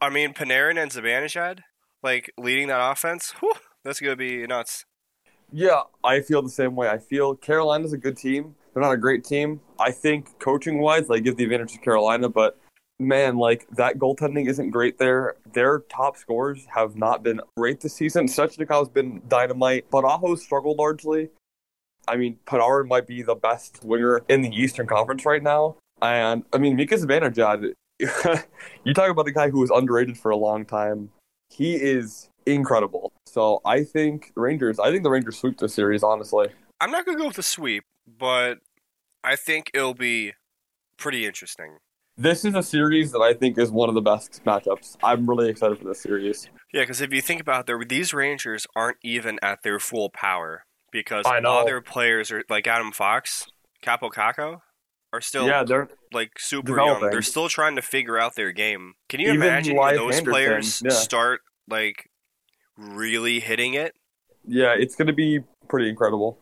I 0.01 0.09
mean, 0.09 0.33
Panarin 0.33 0.81
and 0.81 0.91
Zibanejad, 0.91 1.59
like 2.03 2.31
leading 2.37 2.67
that 2.67 2.91
offense, 2.91 3.33
whew, 3.39 3.53
that's 3.83 3.99
gonna 3.99 4.15
be 4.15 4.45
nuts. 4.45 4.85
Yeah, 5.51 5.83
I 6.03 6.21
feel 6.21 6.41
the 6.41 6.49
same 6.49 6.75
way. 6.75 6.89
I 6.89 6.97
feel 6.97 7.35
Carolina's 7.35 7.93
a 7.93 7.97
good 7.97 8.17
team. 8.17 8.55
They're 8.73 8.83
not 8.83 8.91
a 8.91 8.97
great 8.97 9.23
team. 9.23 9.61
I 9.79 9.91
think 9.91 10.37
coaching 10.39 10.79
wise, 10.79 11.07
they 11.07 11.21
give 11.21 11.37
the 11.37 11.43
advantage 11.45 11.73
to 11.73 11.79
Carolina, 11.79 12.27
but 12.27 12.59
man, 12.99 13.37
like 13.37 13.67
that 13.71 13.97
goaltending 13.97 14.47
isn't 14.47 14.71
great 14.71 14.97
there. 14.97 15.35
Their 15.53 15.79
top 15.89 16.17
scorers 16.17 16.65
have 16.73 16.95
not 16.95 17.23
been 17.23 17.41
great 17.57 17.81
this 17.81 17.93
season. 17.93 18.27
Svechnikov's 18.27 18.89
been 18.89 19.21
dynamite, 19.27 19.85
but 19.91 20.03
Aho 20.03 20.35
struggled 20.35 20.77
largely. 20.77 21.29
I 22.07 22.17
mean, 22.17 22.37
Panarin 22.45 22.87
might 22.87 23.07
be 23.07 23.23
the 23.23 23.35
best 23.35 23.83
winger 23.83 24.21
in 24.29 24.41
the 24.41 24.49
Eastern 24.49 24.87
Conference 24.87 25.25
right 25.25 25.41
now. 25.41 25.77
And 26.01 26.43
I 26.53 26.57
mean, 26.57 26.75
Mika 26.75 26.95
Zibanejad, 26.95 27.73
you 28.83 28.93
talk 28.93 29.09
about 29.09 29.25
the 29.25 29.31
guy 29.31 29.49
who 29.49 29.59
was 29.59 29.71
underrated 29.71 30.17
for 30.17 30.29
a 30.29 30.37
long 30.37 30.65
time 30.65 31.09
he 31.49 31.75
is 31.75 32.29
incredible. 32.45 33.13
So 33.25 33.61
I 33.65 33.83
think 33.83 34.31
Rangers. 34.35 34.79
I 34.79 34.91
think 34.91 35.03
the 35.03 35.09
Rangers 35.09 35.37
sweep 35.37 35.57
the 35.57 35.69
series. 35.69 36.03
Honestly, 36.03 36.47
I'm 36.81 36.91
not 36.91 37.05
gonna 37.05 37.17
go 37.17 37.27
with 37.27 37.35
the 37.35 37.43
sweep, 37.43 37.83
but 38.05 38.59
I 39.23 39.35
think 39.35 39.71
it'll 39.73 39.93
be 39.93 40.33
pretty 40.97 41.25
interesting. 41.25 41.77
This 42.17 42.45
is 42.45 42.55
a 42.55 42.63
series 42.63 43.11
that 43.11 43.19
I 43.19 43.33
think 43.33 43.57
is 43.57 43.71
one 43.71 43.89
of 43.89 43.95
the 43.95 44.01
best 44.01 44.41
matchups. 44.45 44.95
I'm 45.03 45.29
really 45.29 45.49
excited 45.49 45.77
for 45.79 45.83
this 45.83 45.99
series. 45.99 46.47
Yeah, 46.73 46.83
because 46.83 47.01
if 47.01 47.11
you 47.11 47.21
think 47.21 47.41
about 47.41 47.69
it, 47.69 47.89
these 47.89 48.13
Rangers 48.13 48.65
aren't 48.73 48.97
even 49.03 49.37
at 49.41 49.63
their 49.63 49.79
full 49.79 50.09
power 50.09 50.63
because 50.93 51.25
all 51.25 51.65
their 51.65 51.81
players 51.81 52.31
are 52.31 52.43
like 52.49 52.67
Adam 52.67 52.93
Fox, 52.93 53.47
Kaapo 53.83 54.09
Kakko, 54.09 54.61
are 55.11 55.19
still 55.19 55.45
yeah, 55.45 55.63
they're 55.63 55.89
like 56.13 56.31
super 56.37 56.67
developing. 56.67 57.01
young. 57.01 57.11
They're 57.11 57.21
still 57.21 57.49
trying 57.49 57.75
to 57.75 57.81
figure 57.81 58.17
out 58.17 58.35
their 58.35 58.53
game. 58.53 58.93
Can 59.09 59.19
you 59.19 59.33
Even 59.33 59.41
imagine 59.41 59.75
when 59.75 59.95
those 59.95 60.15
Anderson, 60.15 60.25
players 60.25 60.81
yeah. 60.85 60.91
start 60.91 61.41
like 61.67 62.09
really 62.77 63.41
hitting 63.41 63.73
it? 63.73 63.93
Yeah, 64.47 64.73
it's 64.77 64.95
going 64.95 65.07
to 65.07 65.13
be 65.13 65.41
pretty 65.67 65.89
incredible. 65.89 66.39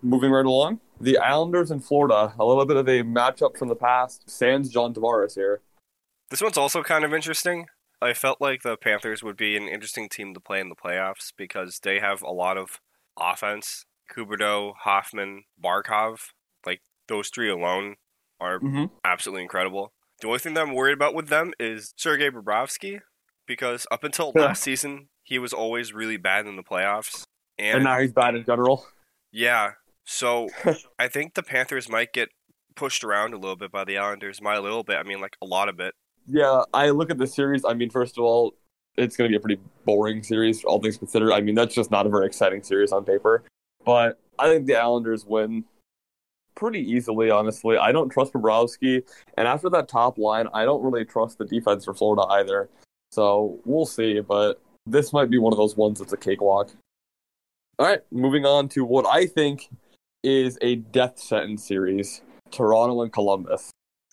Moving 0.00 0.30
right 0.30 0.46
along, 0.46 0.80
the 1.00 1.18
Islanders 1.18 1.70
in 1.70 1.80
Florida, 1.80 2.34
a 2.38 2.44
little 2.44 2.66
bit 2.66 2.76
of 2.76 2.88
a 2.88 3.02
matchup 3.02 3.56
from 3.56 3.68
the 3.68 3.76
past. 3.76 4.28
Sans 4.28 4.68
John 4.68 4.94
Tavares 4.94 5.34
here. 5.34 5.60
This 6.30 6.42
one's 6.42 6.58
also 6.58 6.82
kind 6.82 7.04
of 7.04 7.14
interesting. 7.14 7.66
I 8.00 8.12
felt 8.12 8.40
like 8.40 8.62
the 8.62 8.76
Panthers 8.76 9.22
would 9.22 9.36
be 9.36 9.56
an 9.56 9.68
interesting 9.68 10.08
team 10.08 10.34
to 10.34 10.40
play 10.40 10.60
in 10.60 10.68
the 10.68 10.76
playoffs 10.76 11.32
because 11.36 11.80
they 11.82 11.98
have 11.98 12.22
a 12.22 12.30
lot 12.30 12.56
of 12.56 12.80
offense. 13.18 13.84
Huberdeau, 14.14 14.74
Hoffman, 14.84 15.44
Barkov 15.62 16.30
like 16.64 16.82
those 17.08 17.28
three 17.28 17.50
alone 17.50 17.96
are 18.40 18.60
mm-hmm. 18.60 18.86
absolutely 19.04 19.42
incredible. 19.42 19.92
The 20.20 20.28
only 20.28 20.38
thing 20.38 20.54
that 20.54 20.62
I'm 20.62 20.74
worried 20.74 20.94
about 20.94 21.14
with 21.14 21.28
them 21.28 21.52
is 21.58 21.92
Sergei 21.96 22.30
Bobrovsky, 22.30 23.00
because 23.46 23.86
up 23.90 24.04
until 24.04 24.32
yeah. 24.34 24.42
last 24.42 24.62
season, 24.62 25.08
he 25.22 25.38
was 25.38 25.52
always 25.52 25.92
really 25.92 26.16
bad 26.16 26.46
in 26.46 26.56
the 26.56 26.62
playoffs. 26.62 27.24
And, 27.58 27.76
and 27.76 27.84
now 27.84 27.98
he's 28.00 28.12
bad 28.12 28.34
in 28.34 28.44
general. 28.44 28.86
Yeah. 29.32 29.72
So 30.08 30.48
I 30.98 31.08
think 31.08 31.34
the 31.34 31.42
Panthers 31.42 31.88
might 31.88 32.12
get 32.12 32.30
pushed 32.74 33.04
around 33.04 33.34
a 33.34 33.36
little 33.36 33.56
bit 33.56 33.70
by 33.70 33.84
the 33.84 33.98
Islanders. 33.98 34.40
My 34.40 34.58
little 34.58 34.82
bit, 34.82 34.96
I 34.96 35.02
mean, 35.02 35.20
like 35.20 35.36
a 35.42 35.46
lot 35.46 35.68
of 35.68 35.80
it. 35.80 35.94
Yeah, 36.26 36.62
I 36.72 36.90
look 36.90 37.10
at 37.10 37.18
the 37.18 37.26
series. 37.26 37.64
I 37.64 37.74
mean, 37.74 37.90
first 37.90 38.16
of 38.16 38.24
all, 38.24 38.54
it's 38.96 39.16
going 39.16 39.30
to 39.30 39.32
be 39.32 39.36
a 39.36 39.40
pretty 39.40 39.60
boring 39.84 40.22
series, 40.22 40.64
all 40.64 40.80
things 40.80 40.96
considered. 40.96 41.32
I 41.32 41.40
mean, 41.40 41.54
that's 41.54 41.74
just 41.74 41.90
not 41.90 42.06
a 42.06 42.08
very 42.08 42.26
exciting 42.26 42.62
series 42.62 42.90
on 42.90 43.04
paper. 43.04 43.44
But 43.84 44.18
I 44.38 44.48
think 44.48 44.66
the 44.66 44.76
Islanders 44.76 45.26
win 45.26 45.64
pretty 46.54 46.80
easily, 46.80 47.30
honestly. 47.30 47.76
I 47.76 47.92
don't 47.92 48.08
trust 48.08 48.32
Bobrovsky, 48.32 49.02
and 49.36 49.46
after 49.46 49.68
that 49.70 49.88
top 49.88 50.18
line, 50.18 50.48
I 50.52 50.64
don't 50.64 50.82
really 50.82 51.04
trust 51.04 51.38
the 51.38 51.44
defense 51.44 51.84
for 51.84 51.94
Florida 51.94 52.22
either. 52.30 52.68
So 53.10 53.60
we'll 53.64 53.86
see, 53.86 54.20
but 54.20 54.60
this 54.86 55.12
might 55.12 55.30
be 55.30 55.38
one 55.38 55.52
of 55.52 55.58
those 55.58 55.76
ones 55.76 55.98
that's 55.98 56.12
a 56.12 56.16
cakewalk. 56.16 56.70
All 57.78 57.86
right, 57.86 58.00
moving 58.10 58.44
on 58.44 58.68
to 58.70 58.84
what 58.84 59.06
I 59.06 59.26
think 59.26 59.68
is 60.22 60.58
a 60.62 60.76
death 60.76 61.18
sentence 61.18 61.66
series: 61.66 62.22
Toronto 62.50 63.02
and 63.02 63.12
Columbus. 63.12 63.70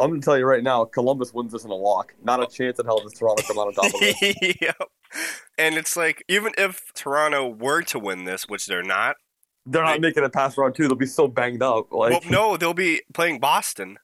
I'm 0.00 0.10
gonna 0.10 0.20
tell 0.20 0.38
you 0.38 0.46
right 0.46 0.62
now, 0.62 0.84
Columbus 0.84 1.34
wins 1.34 1.52
this 1.52 1.64
in 1.64 1.70
a 1.70 1.76
walk. 1.76 2.14
Not 2.22 2.42
a 2.42 2.46
chance 2.46 2.78
in 2.78 2.86
hell 2.86 3.00
does 3.00 3.14
Toronto 3.14 3.42
come 3.42 3.58
out 3.58 3.68
on 3.68 3.74
top 3.74 3.86
of 3.86 4.00
it. 4.00 4.58
yep. 4.60 4.76
And 5.56 5.76
it's 5.76 5.96
like 5.96 6.22
even 6.28 6.52
if 6.56 6.92
Toronto 6.94 7.48
were 7.48 7.82
to 7.82 7.98
win 7.98 8.24
this, 8.24 8.44
which 8.48 8.66
they're 8.66 8.82
not, 8.82 9.16
they're 9.66 9.82
not 9.82 9.94
they, 9.94 9.98
making 10.08 10.24
it 10.24 10.32
past 10.32 10.56
round 10.56 10.76
two. 10.76 10.86
They'll 10.86 10.96
be 10.96 11.06
so 11.06 11.26
banged 11.26 11.62
up. 11.62 11.92
Like, 11.92 12.12
well, 12.12 12.20
no, 12.30 12.56
they'll 12.56 12.74
be 12.74 13.02
playing 13.12 13.40
Boston. 13.40 13.98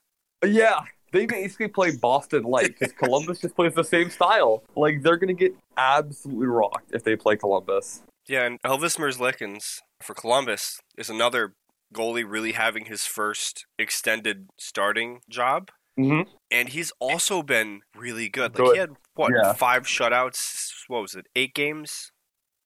Yeah, 0.45 0.81
they 1.11 1.25
basically 1.25 1.69
play 1.69 1.95
Boston 1.95 2.43
like 2.43 2.77
because 2.77 2.93
Columbus 2.97 3.39
just 3.39 3.55
plays 3.55 3.73
the 3.73 3.83
same 3.83 4.09
style. 4.09 4.63
Like 4.75 5.01
they're 5.01 5.17
gonna 5.17 5.33
get 5.33 5.55
absolutely 5.77 6.47
rocked 6.47 6.91
if 6.91 7.03
they 7.03 7.15
play 7.15 7.37
Columbus. 7.37 8.03
Yeah, 8.27 8.45
and 8.45 8.61
Elvis 8.63 8.97
Merzlikins 8.97 9.79
for 10.01 10.13
Columbus 10.13 10.79
is 10.97 11.09
another 11.09 11.53
goalie 11.93 12.25
really 12.27 12.53
having 12.53 12.85
his 12.85 13.05
first 13.05 13.65
extended 13.77 14.47
starting 14.59 15.19
job. 15.29 15.69
Mm-hmm. 15.99 16.29
And 16.51 16.69
he's 16.69 16.91
also 16.99 17.41
been 17.43 17.81
really 17.95 18.27
good. 18.27 18.57
Like 18.57 18.73
he 18.73 18.77
had 18.79 18.91
what 19.13 19.31
Yeah. 19.33 19.53
five 19.53 19.83
shutouts? 19.83 20.71
What 20.87 21.01
was 21.01 21.15
it? 21.15 21.27
Eight 21.35 21.53
games? 21.53 22.11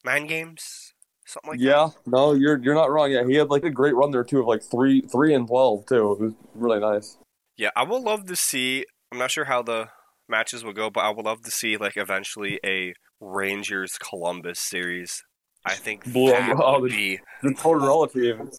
Nine 0.04 0.26
games? 0.28 0.94
Something 1.28 1.52
like 1.52 1.60
that. 1.60 1.66
yeah, 1.66 1.90
no, 2.08 2.34
you're 2.34 2.58
you're 2.58 2.74
not 2.74 2.90
wrong. 2.90 3.12
Yeah, 3.12 3.24
he 3.28 3.36
had 3.36 3.50
like 3.50 3.64
a 3.64 3.70
great 3.70 3.94
run 3.96 4.10
there 4.10 4.24
too 4.24 4.40
of 4.40 4.48
like 4.48 4.64
three 4.64 5.02
three 5.02 5.36
and 5.36 5.48
twelve 5.48 5.86
too. 5.86 6.14
It 6.14 6.20
was 6.20 6.34
really 6.56 6.80
nice. 6.80 7.18
Yeah, 7.56 7.70
I 7.76 7.84
would 7.84 8.02
love 8.02 8.26
to 8.28 8.36
see. 8.36 8.86
I'm 9.12 9.20
not 9.20 9.30
sure 9.30 9.46
how 9.46 9.62
the 9.62 9.90
matches 10.28 10.64
will 10.64 10.74
go, 10.74 10.90
but 10.90 11.02
I 11.02 11.10
would 11.12 11.26
love 11.26 11.44
to 11.44 11.52
see 11.52 11.78
like 11.78 11.98
eventually 11.98 12.60
a 12.66 12.94
Rangers 13.20 13.98
Columbus 14.00 14.60
series. 14.60 15.24
I 15.66 15.76
think 15.76 16.12
Blue- 16.12 16.32
that 16.32 16.56
oh, 16.58 16.80
would 16.82 16.92
the- 16.92 17.18
be. 17.18 17.20
The 17.44 17.50
Tortorella 17.50 18.12
team. 18.12 18.50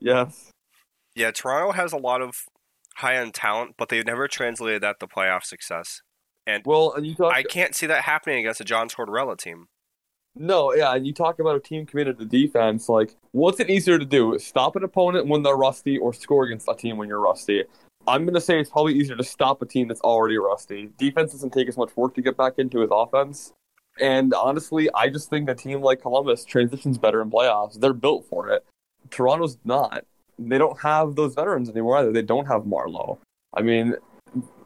Yes. 0.00 0.50
Yeah, 1.14 1.30
Toronto 1.30 1.72
has 1.72 1.92
a 1.92 1.98
lot 1.98 2.22
of 2.22 2.34
high 2.96 3.16
end 3.16 3.34
talent, 3.34 3.74
but 3.78 3.88
they've 3.88 4.04
never 4.06 4.28
translated 4.28 4.82
that 4.82 5.00
to 5.00 5.06
playoff 5.06 5.44
success. 5.44 6.02
And 6.46 6.62
Well, 6.66 6.92
and 6.92 7.06
you 7.06 7.14
talk. 7.14 7.32
I 7.34 7.42
can't 7.42 7.74
see 7.74 7.86
that 7.86 8.02
happening 8.04 8.38
against 8.40 8.60
a 8.60 8.64
John 8.64 8.88
Tortorella 8.88 9.36
team. 9.38 9.66
No, 10.34 10.72
yeah, 10.74 10.94
and 10.94 11.06
you 11.06 11.12
talk 11.12 11.38
about 11.38 11.56
a 11.56 11.60
team 11.60 11.84
committed 11.84 12.18
to 12.18 12.24
defense. 12.24 12.88
Like, 12.88 13.14
what's 13.32 13.60
it 13.60 13.68
easier 13.68 13.98
to 13.98 14.04
do? 14.06 14.38
Stop 14.38 14.76
an 14.76 14.82
opponent 14.82 15.26
when 15.26 15.42
they're 15.42 15.56
rusty, 15.56 15.98
or 15.98 16.14
score 16.14 16.44
against 16.44 16.66
a 16.68 16.74
team 16.74 16.96
when 16.96 17.06
you're 17.08 17.20
rusty? 17.20 17.64
I'm 18.08 18.24
gonna 18.24 18.40
say 18.40 18.58
it's 18.58 18.70
probably 18.70 18.94
easier 18.94 19.14
to 19.14 19.22
stop 19.24 19.60
a 19.62 19.66
team 19.66 19.88
that's 19.88 20.00
already 20.00 20.38
rusty. 20.38 20.90
Defense 20.96 21.32
doesn't 21.32 21.52
take 21.52 21.68
as 21.68 21.76
much 21.76 21.94
work 21.96 22.14
to 22.14 22.22
get 22.22 22.36
back 22.36 22.54
into 22.58 22.80
his 22.80 22.90
offense. 22.90 23.52
And 24.00 24.32
honestly, 24.34 24.88
I 24.94 25.08
just 25.08 25.28
think 25.30 25.48
a 25.48 25.54
team 25.54 25.82
like 25.82 26.00
Columbus 26.00 26.44
transitions 26.44 26.98
better 26.98 27.20
in 27.20 27.30
playoffs. 27.30 27.78
They're 27.78 27.92
built 27.92 28.26
for 28.28 28.48
it. 28.48 28.64
Toronto's 29.10 29.58
not. 29.64 30.04
They 30.38 30.58
don't 30.58 30.80
have 30.80 31.14
those 31.14 31.34
veterans 31.34 31.68
anymore 31.68 31.98
either. 31.98 32.12
They 32.12 32.22
don't 32.22 32.46
have 32.46 32.62
Marleau. 32.62 33.18
I 33.54 33.62
mean, 33.62 33.96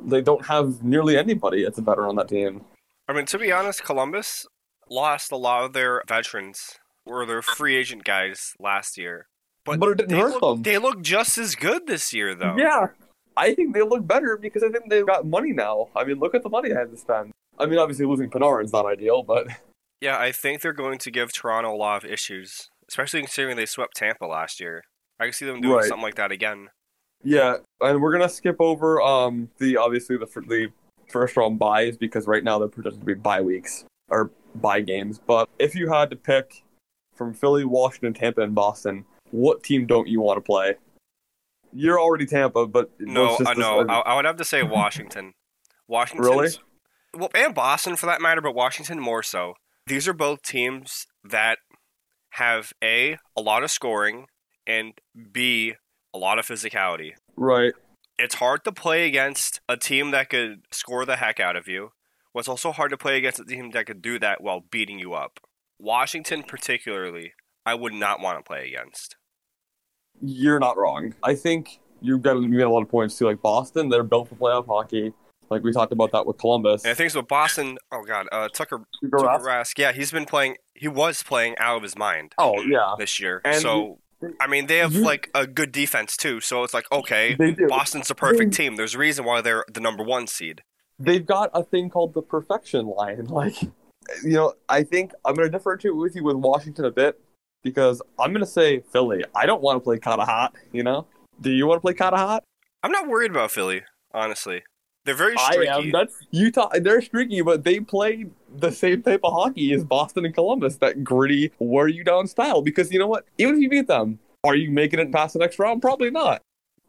they 0.00 0.22
don't 0.22 0.46
have 0.46 0.82
nearly 0.82 1.18
anybody 1.18 1.64
that's 1.64 1.78
a 1.78 1.82
veteran 1.82 2.10
on 2.10 2.16
that 2.16 2.28
team. 2.28 2.64
I 3.08 3.12
mean, 3.12 3.26
to 3.26 3.38
be 3.38 3.52
honest, 3.52 3.84
Columbus 3.84 4.46
lost 4.88 5.32
a 5.32 5.36
lot 5.36 5.64
of 5.64 5.72
their 5.72 6.02
veterans 6.06 6.78
or 7.04 7.26
their 7.26 7.42
free 7.42 7.76
agent 7.76 8.04
guys 8.04 8.54
last 8.60 8.96
year. 8.96 9.26
But, 9.64 9.80
But 9.80 9.90
it 9.90 9.98
didn't 9.98 10.10
they 10.10 10.18
hurt 10.20 10.40
look, 10.40 10.56
them. 10.56 10.62
They 10.62 10.78
look 10.78 11.02
just 11.02 11.38
as 11.38 11.56
good 11.56 11.88
this 11.88 12.12
year, 12.12 12.34
though. 12.36 12.54
Yeah, 12.56 12.88
I 13.36 13.54
think 13.54 13.74
they 13.74 13.82
look 13.82 14.06
better 14.06 14.36
because 14.36 14.62
I 14.62 14.68
think 14.68 14.88
they've 14.88 15.06
got 15.06 15.26
money 15.26 15.52
now. 15.52 15.88
I 15.96 16.04
mean, 16.04 16.18
look 16.20 16.34
at 16.34 16.44
the 16.44 16.48
money 16.48 16.72
I 16.72 16.78
had 16.78 16.90
to 16.92 16.96
spend. 16.96 17.32
I 17.58 17.66
mean, 17.66 17.78
obviously 17.78 18.06
losing 18.06 18.30
Panarin's 18.30 18.72
not 18.72 18.86
ideal, 18.86 19.22
but 19.22 19.46
Yeah, 20.00 20.18
I 20.18 20.32
think 20.32 20.60
they're 20.60 20.72
going 20.72 20.98
to 20.98 21.10
give 21.10 21.32
Toronto 21.32 21.74
a 21.74 21.76
lot 21.76 22.04
of 22.04 22.10
issues, 22.10 22.68
especially 22.88 23.20
considering 23.20 23.56
they 23.56 23.66
swept 23.66 23.96
Tampa 23.96 24.26
last 24.26 24.60
year. 24.60 24.82
I 25.18 25.24
can 25.24 25.32
see 25.32 25.46
them 25.46 25.60
doing 25.60 25.76
Right. 25.76 25.84
something 25.86 26.02
like 26.02 26.16
that 26.16 26.30
again. 26.32 26.68
yeah. 27.24 27.56
And 27.80 28.02
we're 28.02 28.12
gonna 28.12 28.28
skip 28.28 28.56
over 28.60 29.00
um 29.00 29.48
the 29.58 29.76
obviously 29.78 30.16
the 30.18 30.26
the 30.46 30.68
first 31.08 31.36
round 31.36 31.58
buys 31.58 31.96
because 31.96 32.26
right 32.26 32.44
now 32.44 32.58
they're 32.58 32.68
projected 32.68 33.00
to 33.00 33.06
be 33.06 33.14
bye 33.14 33.40
weeks 33.40 33.84
or 34.08 34.30
bye 34.56 34.80
games. 34.80 35.18
But 35.18 35.48
if 35.58 35.74
you 35.74 35.90
had 35.90 36.10
to 36.10 36.16
pick 36.16 36.62
from 37.14 37.32
Philly, 37.32 37.64
Washington, 37.64 38.12
Tampa, 38.12 38.42
and 38.42 38.54
Boston, 38.54 39.04
what 39.30 39.62
team 39.62 39.86
don't 39.86 40.06
you 40.08 40.20
want 40.20 40.36
to 40.36 40.40
play? 40.42 40.74
You're 41.72 41.98
already 42.00 42.26
Tampa, 42.26 42.66
but 42.66 42.90
No, 43.00 43.38
I 43.46 43.54
know. 43.54 43.86
I, 43.88 44.00
I 44.00 44.16
would 44.16 44.24
have 44.26 44.36
to 44.36 44.44
say 44.44 44.62
Washington. 44.62 45.32
Washington. 45.88 46.24
Really? 46.24 46.50
Well, 47.16 47.30
and 47.34 47.54
Boston 47.54 47.96
for 47.96 48.06
that 48.06 48.20
matter, 48.20 48.40
but 48.40 48.54
Washington 48.54 49.00
more 49.00 49.22
so. 49.22 49.54
These 49.86 50.06
are 50.08 50.12
both 50.12 50.42
teams 50.42 51.06
that 51.24 51.58
have 52.30 52.72
a 52.82 53.16
a 53.36 53.40
lot 53.40 53.62
of 53.62 53.70
scoring 53.70 54.26
and 54.66 54.92
b 55.32 55.74
a 56.14 56.18
lot 56.18 56.38
of 56.38 56.46
physicality. 56.46 57.12
right. 57.36 57.72
It's 58.18 58.36
hard 58.36 58.64
to 58.64 58.72
play 58.72 59.06
against 59.06 59.60
a 59.68 59.76
team 59.76 60.10
that 60.10 60.30
could 60.30 60.62
score 60.72 61.04
the 61.04 61.16
heck 61.16 61.38
out 61.38 61.54
of 61.54 61.68
you. 61.68 61.90
What's 62.32 62.48
also 62.48 62.72
hard 62.72 62.90
to 62.90 62.96
play 62.96 63.16
against 63.18 63.40
a 63.40 63.44
team 63.44 63.70
that 63.72 63.86
could 63.86 64.00
do 64.00 64.18
that 64.18 64.42
while 64.42 64.60
beating 64.70 64.98
you 64.98 65.12
up. 65.12 65.38
Washington, 65.78 66.42
particularly, 66.42 67.32
I 67.66 67.74
would 67.74 67.92
not 67.92 68.20
want 68.20 68.38
to 68.38 68.42
play 68.42 68.66
against. 68.68 69.16
you're 70.22 70.58
not 70.58 70.76
wrong. 70.78 71.14
I 71.22 71.34
think 71.34 71.80
you've 72.00 72.22
got 72.22 72.40
you 72.40 72.58
got 72.58 72.66
a 72.66 72.70
lot 72.72 72.82
of 72.82 72.88
points 72.88 73.16
too. 73.18 73.26
Like 73.26 73.42
Boston, 73.42 73.88
they're 73.90 74.02
built 74.02 74.28
for 74.28 74.34
playoff 74.34 74.66
hockey. 74.66 75.12
Like 75.50 75.62
we 75.62 75.72
talked 75.72 75.92
about 75.92 76.12
that 76.12 76.26
with 76.26 76.38
Columbus. 76.38 76.84
And 76.84 76.90
I 76.90 76.94
think 76.94 77.14
with 77.14 77.28
Boston. 77.28 77.78
Oh 77.92 78.02
God, 78.02 78.26
uh, 78.32 78.48
Tucker 78.48 78.80
Tuukka 79.02 79.20
Rask. 79.20 79.40
Rask. 79.42 79.78
Yeah, 79.78 79.92
he's 79.92 80.10
been 80.10 80.24
playing. 80.26 80.56
He 80.74 80.88
was 80.88 81.22
playing 81.22 81.56
out 81.58 81.76
of 81.76 81.82
his 81.82 81.96
mind 81.96 82.32
Oh 82.38 82.60
yeah, 82.62 82.94
this 82.98 83.20
year. 83.20 83.40
And 83.44 83.60
so 83.60 83.98
I 84.40 84.46
mean, 84.46 84.66
they 84.66 84.78
have 84.78 84.92
you- 84.94 85.04
like 85.04 85.30
a 85.34 85.46
good 85.46 85.72
defense 85.72 86.16
too. 86.16 86.40
So 86.40 86.64
it's 86.64 86.74
like 86.74 86.90
okay. 86.90 87.36
Boston's 87.68 88.10
a 88.10 88.14
perfect 88.14 88.54
team. 88.54 88.76
There's 88.76 88.94
a 88.94 88.98
reason 88.98 89.24
why 89.24 89.40
they're 89.40 89.64
the 89.72 89.80
number 89.80 90.02
one 90.02 90.26
seed. 90.26 90.62
They've 90.98 91.24
got 91.24 91.50
a 91.52 91.62
thing 91.62 91.90
called 91.90 92.14
the 92.14 92.22
perfection 92.22 92.86
line. 92.86 93.26
Like 93.30 93.62
you 94.22 94.34
know, 94.34 94.54
I 94.68 94.84
think 94.84 95.12
I'm 95.24 95.34
going 95.34 95.50
to 95.50 95.52
differentiate 95.52 95.96
with 95.96 96.14
you 96.14 96.22
with 96.22 96.36
Washington 96.36 96.84
a 96.84 96.90
bit 96.92 97.20
because 97.64 98.00
I'm 98.20 98.32
going 98.32 98.44
to 98.44 98.50
say 98.50 98.80
Philly. 98.92 99.24
I 99.34 99.46
don't 99.46 99.60
want 99.60 99.76
to 99.76 99.80
play 99.80 99.98
kind 99.98 100.20
of 100.20 100.28
hot. 100.28 100.54
You 100.72 100.84
know, 100.84 101.06
do 101.40 101.50
you 101.50 101.66
want 101.66 101.78
to 101.78 101.80
play 101.80 101.92
kind 101.94 102.14
of 102.14 102.20
hot? 102.20 102.44
I'm 102.84 102.92
not 102.92 103.08
worried 103.08 103.32
about 103.32 103.50
Philly, 103.50 103.82
honestly. 104.14 104.62
They're 105.06 105.14
very 105.14 105.34
I 105.38 105.52
streaky. 105.52 105.68
am. 105.70 105.90
That's 105.92 106.14
Utah. 106.32 106.68
They're 106.78 107.00
streaky, 107.00 107.40
but 107.40 107.64
they 107.64 107.80
play 107.80 108.26
the 108.54 108.70
same 108.70 109.02
type 109.02 109.20
of 109.24 109.32
hockey 109.32 109.72
as 109.72 109.84
Boston 109.84 110.26
and 110.26 110.34
Columbus. 110.34 110.76
That 110.76 111.02
gritty, 111.02 111.52
wear 111.58 111.88
you 111.88 112.04
down 112.04 112.26
style. 112.26 112.60
Because 112.60 112.92
you 112.92 112.98
know 112.98 113.06
what? 113.06 113.24
Even 113.38 113.54
if 113.54 113.60
you 113.62 113.70
beat 113.70 113.86
them, 113.86 114.18
are 114.44 114.54
you 114.54 114.70
making 114.70 114.98
it 115.00 115.10
past 115.12 115.32
the 115.32 115.38
next 115.38 115.58
round? 115.58 115.80
Probably 115.80 116.10
not. 116.10 116.42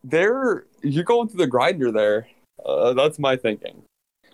They're 0.04 0.66
you're 0.82 1.04
going 1.04 1.28
through 1.30 1.40
the 1.40 1.48
grinder 1.48 1.92
there. 1.92 2.28
Uh, 2.66 2.94
that's 2.94 3.20
my 3.20 3.36
thinking. 3.38 3.84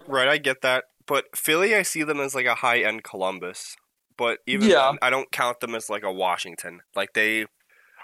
Right, 0.08 0.28
I 0.28 0.38
get 0.38 0.62
that. 0.62 0.86
But 1.06 1.26
Philly, 1.36 1.76
I 1.76 1.82
see 1.82 2.04
them 2.04 2.20
as 2.20 2.34
like 2.34 2.46
a 2.46 2.56
high 2.56 2.80
end 2.80 3.04
Columbus. 3.04 3.76
But 4.18 4.40
even 4.48 4.70
Yeah. 4.70 4.92
then, 4.92 5.00
I 5.02 5.10
don't 5.10 5.32
count 5.32 5.60
them 5.60 5.76
as 5.76 5.90
like 5.90 6.04
a 6.04 6.12
Washington. 6.12 6.82
Like 6.96 7.14
they, 7.14 7.46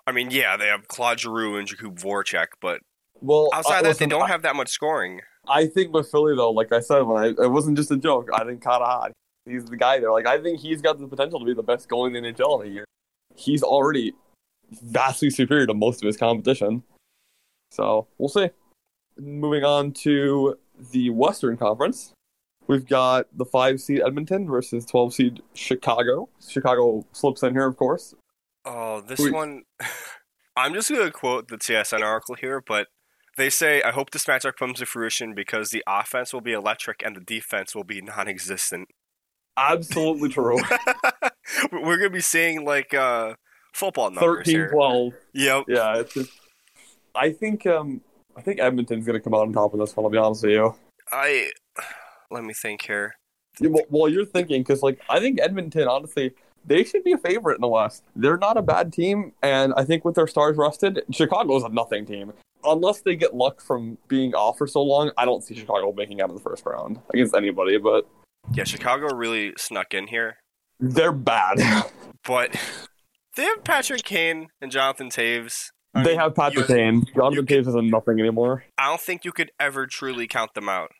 I 0.08 0.12
mean, 0.12 0.32
yeah, 0.32 0.58
they 0.58 0.68
have 0.68 0.88
Claude 0.88 1.20
Giroux 1.20 1.56
and 1.58 1.68
Jakub 1.68 2.00
Voracek, 2.02 2.48
but 2.60 2.82
Well, 3.22 3.50
outside 3.54 3.86
uh, 3.86 3.90
of 3.90 3.98
that, 3.98 3.98
they 4.00 4.08
don't 4.10 4.24
I- 4.24 4.28
have 4.28 4.42
that 4.42 4.56
much 4.56 4.70
scoring. 4.70 5.22
I 5.50 5.68
think 5.68 5.94
with 5.94 6.10
Philly 6.10 6.36
though, 6.36 6.52
like 6.52 6.72
I 6.72 6.80
said, 6.80 7.02
when 7.02 7.18
I 7.18 7.28
it 7.28 7.52
wasn't 7.52 7.78
just 7.78 7.92
a 7.92 7.98
joke. 7.98 8.30
I 8.34 8.44
think 8.44 8.62
Kata 8.62 9.12
he's 9.46 9.66
the 9.66 9.78
guy 9.78 10.00
there. 10.00 10.12
Like 10.12 10.28
I 10.28 10.42
think 10.42 10.60
he's 10.60 10.82
got 10.82 11.00
the 11.00 11.08
potential 11.08 11.40
to 11.40 11.46
be 11.46 11.54
the 11.54 11.64
best 11.64 11.90
goalie 11.90 12.16
in 12.16 12.24
the 12.24 12.32
NHL 12.32 12.62
in 12.62 12.72
a 12.72 12.74
year. 12.74 12.86
He's 13.36 13.64
already 13.64 14.14
vastly 14.84 15.30
superior 15.30 15.66
to 15.66 15.74
most 15.74 16.02
of 16.02 16.08
his 16.08 16.18
competition. 16.18 16.84
So 17.72 18.08
we'll 18.18 18.30
see. 18.30 18.50
Moving 19.18 19.64
on 19.64 19.92
to 19.94 20.58
the 20.92 21.10
Western 21.10 21.58
Conference, 21.58 22.14
we've 22.68 22.88
got 22.88 23.26
the 23.36 23.46
five 23.46 23.82
seed 23.82 24.02
Edmonton 24.06 24.48
versus 24.48 24.86
twelve 24.86 25.14
seed 25.14 25.42
Chicago. 25.54 26.30
Chicago 26.48 27.06
slips 27.12 27.44
in 27.44 27.54
here, 27.54 27.68
of 27.68 27.76
course. 27.76 28.16
Oh, 28.66 29.02
this 29.02 29.20
Wait. 29.20 29.34
one. 29.34 29.64
I'm 30.56 30.74
just 30.74 30.90
going 30.90 31.06
to 31.06 31.12
quote 31.12 31.48
the 31.48 31.58
TSN 31.58 32.02
article 32.02 32.36
here, 32.36 32.62
but 32.68 32.88
they 33.40 33.50
say, 33.50 33.82
I 33.82 33.92
hope 33.92 34.12
this 34.12 34.26
matchup 34.26 34.56
comes 34.56 34.80
to 34.80 34.86
fruition 34.86 35.34
because 35.34 35.70
the 35.70 35.84
offense 35.88 36.34
will 36.34 36.42
be 36.42 36.54
electric 36.54 37.02
and 37.04 37.16
the 37.16 37.22
defense 37.22 37.74
will 37.74 37.84
be 37.84 38.02
non 38.02 38.28
existent. 38.28 38.90
Absolutely 39.58 40.30
true. 40.30 40.58
We're 41.72 41.98
going 41.98 42.02
to 42.02 42.10
be 42.10 42.22
seeing 42.22 42.66
like 42.66 42.94
uh, 42.94 43.34
football 43.74 44.12
numbers 44.12 44.46
13 44.46 44.56
here. 44.56 44.70
12. 44.70 45.14
Yep. 45.34 45.64
Yeah, 45.68 45.98
it's 45.98 46.14
just, 46.14 46.32
I 47.16 47.32
think 47.32 47.66
um 47.66 48.02
I 48.36 48.42
think 48.42 48.60
Edmonton's 48.60 49.06
gonna 49.06 49.20
come 49.20 49.34
out 49.34 49.42
on 49.42 49.54
top 49.54 49.74
of 49.74 49.80
this 49.80 49.96
one. 49.96 50.06
I'll 50.06 50.12
be 50.12 50.18
honest 50.18 50.44
with 50.44 50.52
you. 50.52 50.76
I. 51.12 51.52
Let 52.32 52.44
me 52.44 52.54
think 52.54 52.84
here. 52.84 53.16
Yeah, 53.60 53.70
Well, 53.70 53.84
well 53.90 54.10
you're 54.10 54.26
thinking 54.26 54.62
because 54.62 54.84
like 54.84 55.02
I 55.10 55.20
think 55.20 55.40
Edmonton 55.42 55.88
honestly 55.88 56.34
they 56.66 56.84
should 56.84 57.04
be 57.04 57.14
a 57.14 57.18
favorite 57.18 57.56
in 57.56 57.62
the 57.62 57.68
West. 57.68 58.04
They're 58.16 58.38
not 58.38 58.58
a 58.58 58.62
bad 58.62 58.94
team, 58.94 59.34
and 59.42 59.74
I 59.76 59.86
think 59.86 60.06
with 60.06 60.16
their 60.16 60.28
stars 60.28 60.58
rusted, 60.58 61.02
Chicago's 61.12 61.64
a 61.64 61.70
nothing 61.70 62.06
team. 62.06 62.34
Unless 62.64 63.02
they 63.02 63.16
get 63.16 63.34
luck 63.36 63.62
from 63.62 63.98
being 64.08 64.34
off 64.36 64.58
for 64.58 64.68
so 64.68 64.82
long, 64.82 65.12
I 65.18 65.26
don't 65.26 65.44
see 65.44 65.56
Chicago 65.56 65.94
making 65.96 66.22
out 66.22 66.30
of 66.30 66.36
the 66.36 66.42
first 66.42 66.66
round 66.66 67.00
against 67.14 67.34
anybody. 67.36 67.78
But 67.78 68.06
Yeah, 68.54 68.64
Chicago 68.66 69.14
really 69.16 69.54
snuck 69.58 69.94
in 69.94 70.08
here, 70.08 70.38
they're 70.80 71.12
bad. 71.12 71.58
but 72.26 72.56
they 73.36 73.44
have 73.44 73.64
Patrick 73.64 74.04
Kane 74.04 74.48
and 74.62 74.72
Jonathan 74.72 75.10
Toews. 75.10 75.68
I 75.94 76.04
they 76.04 76.12
mean, 76.12 76.20
have 76.20 76.36
Patrick 76.36 76.68
you- 76.70 76.76
Kane. 76.76 77.04
Jonathan 77.16 77.46
Toews 77.46 77.68
isn't 77.68 77.90
nothing 77.90 78.20
anymore. 78.20 78.64
I 78.78 78.88
don't 78.88 79.02
think 79.02 79.24
you 79.26 79.32
could 79.32 79.52
ever 79.60 79.88
truly 79.88 80.28
count 80.28 80.54
them 80.54 80.68
out. 80.70 80.92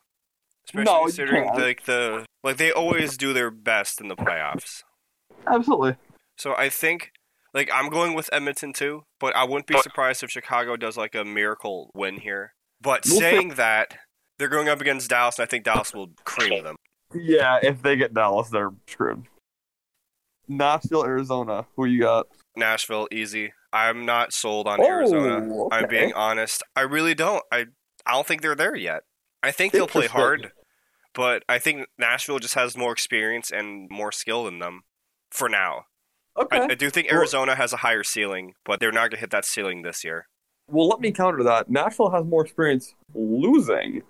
Especially 0.66 0.84
No, 0.92 0.98
you 1.00 1.04
considering 1.06 1.44
can't. 1.44 1.58
like 1.58 1.84
the 1.84 2.26
like 2.42 2.56
they 2.56 2.70
always 2.72 3.16
do 3.16 3.32
their 3.32 3.50
best 3.50 4.00
in 4.00 4.08
the 4.08 4.16
playoffs. 4.16 4.82
Absolutely. 5.46 5.96
So 6.38 6.54
I 6.56 6.68
think 6.68 7.12
like 7.54 7.70
I'm 7.72 7.88
going 7.88 8.14
with 8.14 8.30
Edmonton 8.32 8.72
too, 8.72 9.04
but 9.18 9.34
I 9.36 9.44
wouldn't 9.44 9.66
be 9.66 9.80
surprised 9.80 10.22
if 10.22 10.30
Chicago 10.30 10.76
does 10.76 10.96
like 10.96 11.14
a 11.14 11.24
miracle 11.24 11.90
win 11.94 12.18
here. 12.20 12.54
But 12.80 13.04
saying 13.04 13.50
that, 13.54 13.96
they're 14.38 14.48
going 14.48 14.68
up 14.68 14.80
against 14.80 15.10
Dallas, 15.10 15.38
and 15.38 15.44
I 15.44 15.46
think 15.46 15.64
Dallas 15.64 15.92
will 15.92 16.10
cream 16.24 16.64
them. 16.64 16.76
Yeah, 17.14 17.58
if 17.62 17.82
they 17.82 17.96
get 17.96 18.14
Dallas, 18.14 18.48
they're 18.48 18.70
screwed. 18.86 19.24
Nashville, 20.48 21.04
Arizona. 21.04 21.66
Who 21.76 21.84
you 21.84 22.00
got? 22.00 22.26
Nashville, 22.56 23.08
easy. 23.12 23.52
I'm 23.72 24.04
not 24.04 24.32
sold 24.32 24.66
on 24.66 24.80
Oh, 24.80 24.86
Arizona. 24.86 25.68
I'm 25.70 25.88
being 25.88 26.12
honest. 26.14 26.62
I 26.74 26.80
really 26.82 27.14
don't. 27.14 27.42
I 27.52 27.66
I 28.06 28.12
don't 28.12 28.26
think 28.26 28.42
they're 28.42 28.56
there 28.56 28.74
yet. 28.74 29.02
I 29.42 29.52
think 29.52 29.72
they'll 29.72 29.86
play 29.86 30.06
hard, 30.06 30.52
but 31.14 31.44
I 31.48 31.58
think 31.58 31.86
Nashville 31.98 32.38
just 32.38 32.54
has 32.54 32.76
more 32.76 32.92
experience 32.92 33.50
and 33.50 33.88
more 33.90 34.12
skill 34.12 34.44
than 34.44 34.58
them 34.58 34.82
for 35.30 35.48
now. 35.48 35.84
Okay. 36.40 36.58
I, 36.58 36.64
I 36.70 36.74
do 36.74 36.90
think 36.90 37.08
Well- 37.10 37.18
Arizona 37.18 37.54
has 37.54 37.72
a 37.72 37.78
higher 37.78 38.02
ceiling, 38.02 38.54
but 38.64 38.80
they're 38.80 38.92
not 38.92 39.02
going 39.02 39.10
to 39.12 39.16
hit 39.18 39.30
that 39.30 39.44
ceiling 39.44 39.82
this 39.82 40.04
year. 40.04 40.26
Well, 40.68 40.88
let 40.88 41.00
me 41.00 41.10
counter 41.10 41.42
that. 41.42 41.68
Nashville 41.68 42.10
has 42.10 42.24
more 42.24 42.44
experience 42.44 42.94
losing. 43.12 44.02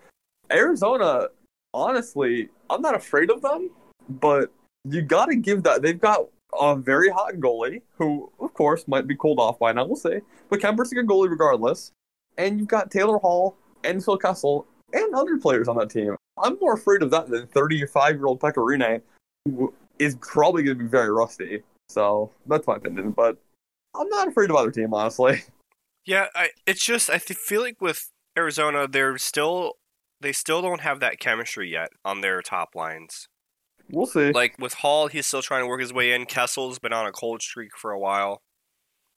Arizona, 0.52 1.28
honestly, 1.72 2.50
I'm 2.68 2.82
not 2.82 2.94
afraid 2.94 3.30
of 3.30 3.40
them, 3.40 3.70
but 4.08 4.52
you 4.84 5.00
got 5.00 5.26
to 5.26 5.36
give 5.36 5.62
that. 5.62 5.80
They've 5.80 5.98
got 6.00 6.26
a 6.58 6.76
very 6.76 7.08
hot 7.08 7.34
goalie 7.34 7.80
who, 7.96 8.30
of 8.40 8.52
course, 8.52 8.86
might 8.88 9.06
be 9.06 9.16
cooled 9.16 9.38
off 9.38 9.58
by 9.58 9.72
now. 9.72 9.86
We'll 9.86 9.96
see. 9.96 10.18
But 10.50 10.60
Kuemper's 10.60 10.92
a 10.92 10.96
good 10.96 11.06
goalie 11.06 11.30
regardless. 11.30 11.92
And 12.36 12.58
you've 12.58 12.68
got 12.68 12.90
Taylor 12.90 13.18
Hall 13.18 13.56
and 13.84 14.04
Phil 14.04 14.18
Kessel 14.18 14.66
and 14.92 15.14
other 15.14 15.38
players 15.38 15.68
on 15.68 15.76
that 15.76 15.90
team. 15.90 16.14
I'm 16.42 16.58
more 16.60 16.74
afraid 16.74 17.02
of 17.02 17.10
that 17.10 17.28
than 17.28 17.46
35 17.46 18.16
year 18.16 18.26
old 18.26 18.40
Pekka 18.40 18.56
Rinne, 18.56 19.00
who 19.46 19.72
is 19.98 20.16
probably 20.20 20.62
going 20.62 20.78
to 20.78 20.84
be 20.84 20.88
very 20.90 21.10
rusty. 21.10 21.62
So 21.90 22.30
that's 22.46 22.66
my 22.66 22.76
opinion. 22.76 23.10
But 23.12 23.38
I'm 23.94 24.08
not 24.08 24.28
afraid 24.28 24.50
of 24.50 24.56
either 24.56 24.70
team, 24.70 24.94
honestly. 24.94 25.44
Yeah, 26.06 26.28
I, 26.34 26.48
it's 26.66 26.82
just 26.82 27.10
I 27.10 27.18
feel 27.18 27.60
like 27.60 27.80
with 27.82 28.10
Arizona, 28.36 28.88
they're 28.88 29.18
still 29.18 29.74
they 30.20 30.32
still 30.32 30.62
don't 30.62 30.80
have 30.80 30.98
that 31.00 31.20
chemistry 31.20 31.70
yet 31.70 31.90
on 32.06 32.22
their 32.22 32.40
top 32.40 32.70
lines. 32.74 33.28
We'll 33.90 34.06
see. 34.06 34.32
Like 34.32 34.58
with 34.58 34.74
Hall, 34.74 35.08
he's 35.08 35.26
still 35.26 35.42
trying 35.42 35.62
to 35.62 35.66
work 35.68 35.82
his 35.82 35.92
way 35.92 36.12
in. 36.12 36.24
Kessel's 36.24 36.78
been 36.78 36.94
on 36.94 37.06
a 37.06 37.12
cold 37.12 37.42
streak 37.42 37.76
for 37.76 37.92
a 37.92 37.98
while. 37.98 38.40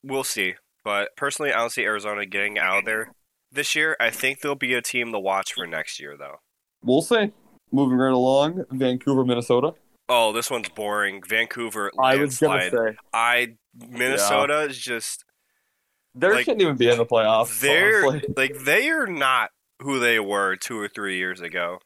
We'll 0.03 0.25
see. 0.25 0.55
But 0.83 1.15
personally, 1.15 1.53
I 1.53 1.59
don't 1.59 1.71
see 1.71 1.83
Arizona 1.83 2.25
getting 2.25 2.59
out 2.59 2.79
of 2.79 2.85
there 2.85 3.13
this 3.51 3.75
year. 3.75 3.95
I 3.99 4.09
think 4.09 4.41
they'll 4.41 4.55
be 4.55 4.73
a 4.73 4.81
team 4.81 5.13
to 5.13 5.19
watch 5.19 5.53
for 5.53 5.65
next 5.65 5.99
year, 5.99 6.17
though. 6.17 6.37
We'll 6.83 7.01
see. 7.01 7.31
Moving 7.71 7.97
right 7.97 8.13
along, 8.13 8.65
Vancouver, 8.71 9.23
Minnesota. 9.23 9.73
Oh, 10.09 10.33
this 10.33 10.49
one's 10.51 10.69
boring. 10.69 11.21
Vancouver 11.27 11.91
I 12.01 12.17
was 12.17 12.39
gonna 12.39 12.69
say 12.69 12.95
I 13.13 13.55
Minnesota 13.75 14.61
is 14.61 14.77
just 14.77 15.23
they 16.15 16.29
Like, 16.29 16.45
shouldn't 16.45 16.61
even 16.61 16.75
be 16.77 16.89
in 16.89 16.97
the 16.97 17.05
playoffs. 17.05 17.59
they're 17.61 18.05
honestly. 18.05 18.33
like 18.37 18.57
they 18.65 18.89
are 18.89 19.07
not 19.07 19.49
who 19.81 19.99
they 19.99 20.19
were 20.19 20.55
two 20.55 20.77
or 20.79 20.87
three 20.87 21.17
years 21.17 21.41
ago. 21.41 21.79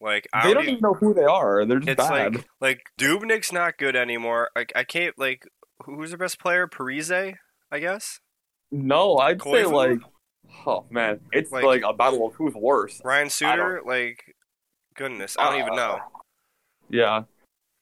Like 0.00 0.28
I 0.32 0.46
They 0.46 0.54
don't 0.54 0.64
even, 0.68 0.80
know 0.80 0.94
who 0.94 1.14
they 1.14 1.24
are. 1.24 1.64
They're 1.64 1.78
just 1.80 1.88
it's 1.98 2.08
bad. 2.08 2.34
like 2.36 2.46
like 2.60 2.80
Dubnyk's 3.00 3.52
not 3.52 3.78
good 3.78 3.96
anymore. 3.96 4.50
Like 4.54 4.72
I 4.76 4.84
can't 4.84 5.18
like 5.18 5.48
who's 5.86 6.10
their 6.10 6.18
best 6.18 6.38
player? 6.38 6.66
Parise, 6.68 7.34
I 7.72 7.78
guess. 7.78 8.20
no, 8.70 9.16
I'd 9.16 9.40
say 9.42 9.48
Koivu? 9.64 9.72
like, 9.72 9.98
oh 10.66 10.86
man, 10.90 11.20
it's 11.32 11.50
Like- 11.50 11.64
like, 11.64 11.82
a 11.84 11.92
battle 11.94 12.26
of 12.28 12.34
who's 12.34 12.54
worse. 12.54 13.00
Ryan 13.04 13.30
Suter, 13.30 13.80
like 13.86 14.22
goodness, 14.94 15.36
I 15.38 15.50
don't 15.50 15.60
even 15.62 15.74
know. 15.76 15.98
Uh, 16.02 16.18
Yeah. 16.90 17.22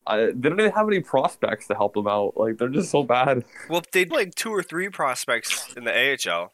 I, 0.07 0.27
they 0.35 0.49
don't 0.49 0.59
even 0.61 0.73
have 0.73 0.89
any 0.89 1.01
prospects 1.01 1.69
to 1.69 1.75
help 1.75 1.95
them 1.95 2.09
out. 2.09 2.37
Like 2.37 2.59
they're 2.59 2.69
just 2.69 2.91
so 2.91 3.03
bad. 3.03 3.45
Well, 3.69 3.83
they 3.93 4.01
had 4.01 4.11
like 4.11 4.35
two 4.35 4.51
or 4.51 4.63
three 4.63 4.89
prospects 4.89 5.73
in 5.77 5.85
the 5.85 5.93
AHL. 5.93 6.53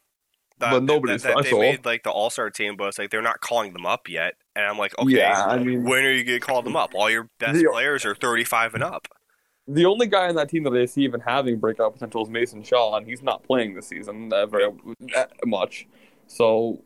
That, 0.58 0.72
But 0.72 0.82
nobody's 0.82 1.22
that, 1.22 1.36
that 1.36 1.44
special. 1.44 1.60
They 1.60 1.70
made 1.72 1.86
like 1.86 2.02
the 2.02 2.10
All 2.10 2.30
Star 2.30 2.50
team, 2.50 2.76
but 2.76 2.88
it's 2.88 2.98
like 2.98 3.10
they're 3.10 3.22
not 3.22 3.40
calling 3.40 3.72
them 3.72 3.86
up 3.86 4.08
yet. 4.08 4.34
And 4.56 4.66
I'm 4.66 4.76
like, 4.76 4.98
okay, 4.98 5.16
Yeah, 5.18 5.44
I 5.46 5.58
mean- 5.58 5.84
when 5.84 6.04
are 6.04 6.10
you 6.10 6.24
gonna 6.24 6.40
call 6.40 6.62
them 6.62 6.76
up? 6.76 6.94
All 6.94 7.08
your 7.08 7.30
best 7.38 7.58
The- 7.58 7.68
players 7.70 8.04
are 8.04 8.14
35 8.14 8.74
and 8.74 8.82
up. 8.82 9.08
The 9.70 9.84
only 9.84 10.06
guy 10.06 10.28
on 10.28 10.34
that 10.36 10.48
team 10.48 10.62
that 10.64 10.72
I 10.72 10.86
see 10.86 11.02
even 11.02 11.20
having 11.20 11.58
breakout 11.58 11.92
potential 11.92 12.22
is 12.22 12.30
Mason 12.30 12.62
Shaw, 12.62 12.96
and 12.96 13.06
he's 13.06 13.22
not 13.22 13.42
playing 13.44 13.74
this 13.74 13.86
season 13.86 14.32
uh, 14.32 14.46
very 14.46 14.64
uh, 15.14 15.24
much. 15.44 15.86
So, 16.26 16.82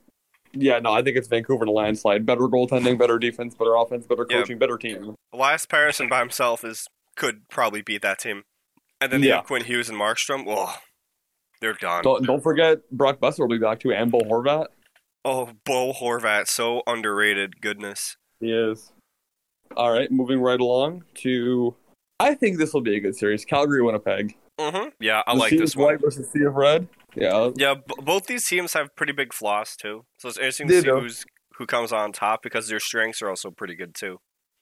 yeah, 0.52 0.78
no, 0.78 0.92
I 0.92 1.02
think 1.02 1.16
it's 1.16 1.28
Vancouver 1.28 1.64
in 1.64 1.68
a 1.68 1.72
landslide. 1.72 2.24
Better 2.26 2.42
goaltending, 2.42 2.98
better 2.98 3.18
defense, 3.18 3.54
better 3.54 3.74
offense, 3.74 4.06
better 4.06 4.26
Yeah. 4.28 4.38
coaching, 4.40 4.58
better 4.58 4.76
team. 4.78 5.14
Elias 5.32 5.66
Pettersson 5.66 6.08
by 6.10 6.20
himself 6.20 6.64
is 6.64 6.86
could 7.16 7.48
probably 7.48 7.82
beat 7.82 8.02
that 8.02 8.18
team. 8.18 8.42
And 9.00 9.12
then 9.12 9.22
Yeah. 9.22 9.42
Quinn 9.42 9.64
Hughes 9.64 9.88
and 9.88 9.98
Markstrom. 9.98 10.44
Oh, 10.46 10.76
they're 11.60 11.72
done. 11.74 12.02
Don't, 12.04 12.24
don't 12.26 12.42
forget 12.42 12.88
Brock 12.90 13.18
Boeser 13.20 13.40
will 13.40 13.48
be 13.48 13.58
back 13.58 13.80
too, 13.80 13.92
and 13.92 14.10
Bo 14.10 14.20
Horvat. 14.20 14.66
Oh, 15.24 15.50
Bo 15.64 15.92
Horvat, 15.92 16.48
so 16.48 16.82
underrated. 16.86 17.60
Goodness. 17.60 18.16
He 18.40 18.52
is. 18.52 18.92
All 19.76 19.92
right, 19.92 20.10
moving 20.10 20.40
right 20.40 20.60
along 20.60 21.04
to. 21.16 21.74
I 22.20 22.34
think 22.34 22.58
this 22.58 22.72
will 22.74 22.80
be 22.80 22.96
a 22.96 23.00
good 23.00 23.16
series. 23.16 23.44
Calgary, 23.44 23.82
Winnipeg. 23.82 24.36
hmm 24.60 24.88
Yeah, 25.00 25.22
I 25.26 25.34
The 25.34 25.38
like 25.40 25.50
Sea 25.50 25.58
this 25.58 25.74
of 25.74 25.78
one. 25.80 25.86
White 25.94 26.00
versus 26.00 26.30
Sea 26.30 26.42
of 26.42 26.54
Red. 26.54 26.88
Yeah, 27.14 27.50
Yeah, 27.56 27.74
b- 27.74 27.94
both 28.02 28.26
these 28.26 28.46
teams 28.46 28.72
have 28.74 28.94
pretty 28.96 29.12
big 29.12 29.32
flaws 29.34 29.76
too. 29.76 30.04
So 30.18 30.28
it's 30.28 30.38
interesting 30.38 30.68
to 30.68 30.74
see 30.80 30.86
do. 30.86 31.00
who's 31.00 31.24
who 31.58 31.66
comes 31.66 31.92
on 31.92 32.12
top 32.12 32.42
because 32.42 32.68
their 32.68 32.80
strengths 32.80 33.20
are 33.22 33.28
also 33.28 33.50
pretty 33.50 33.74
good 33.74 33.94
too. 33.94 34.18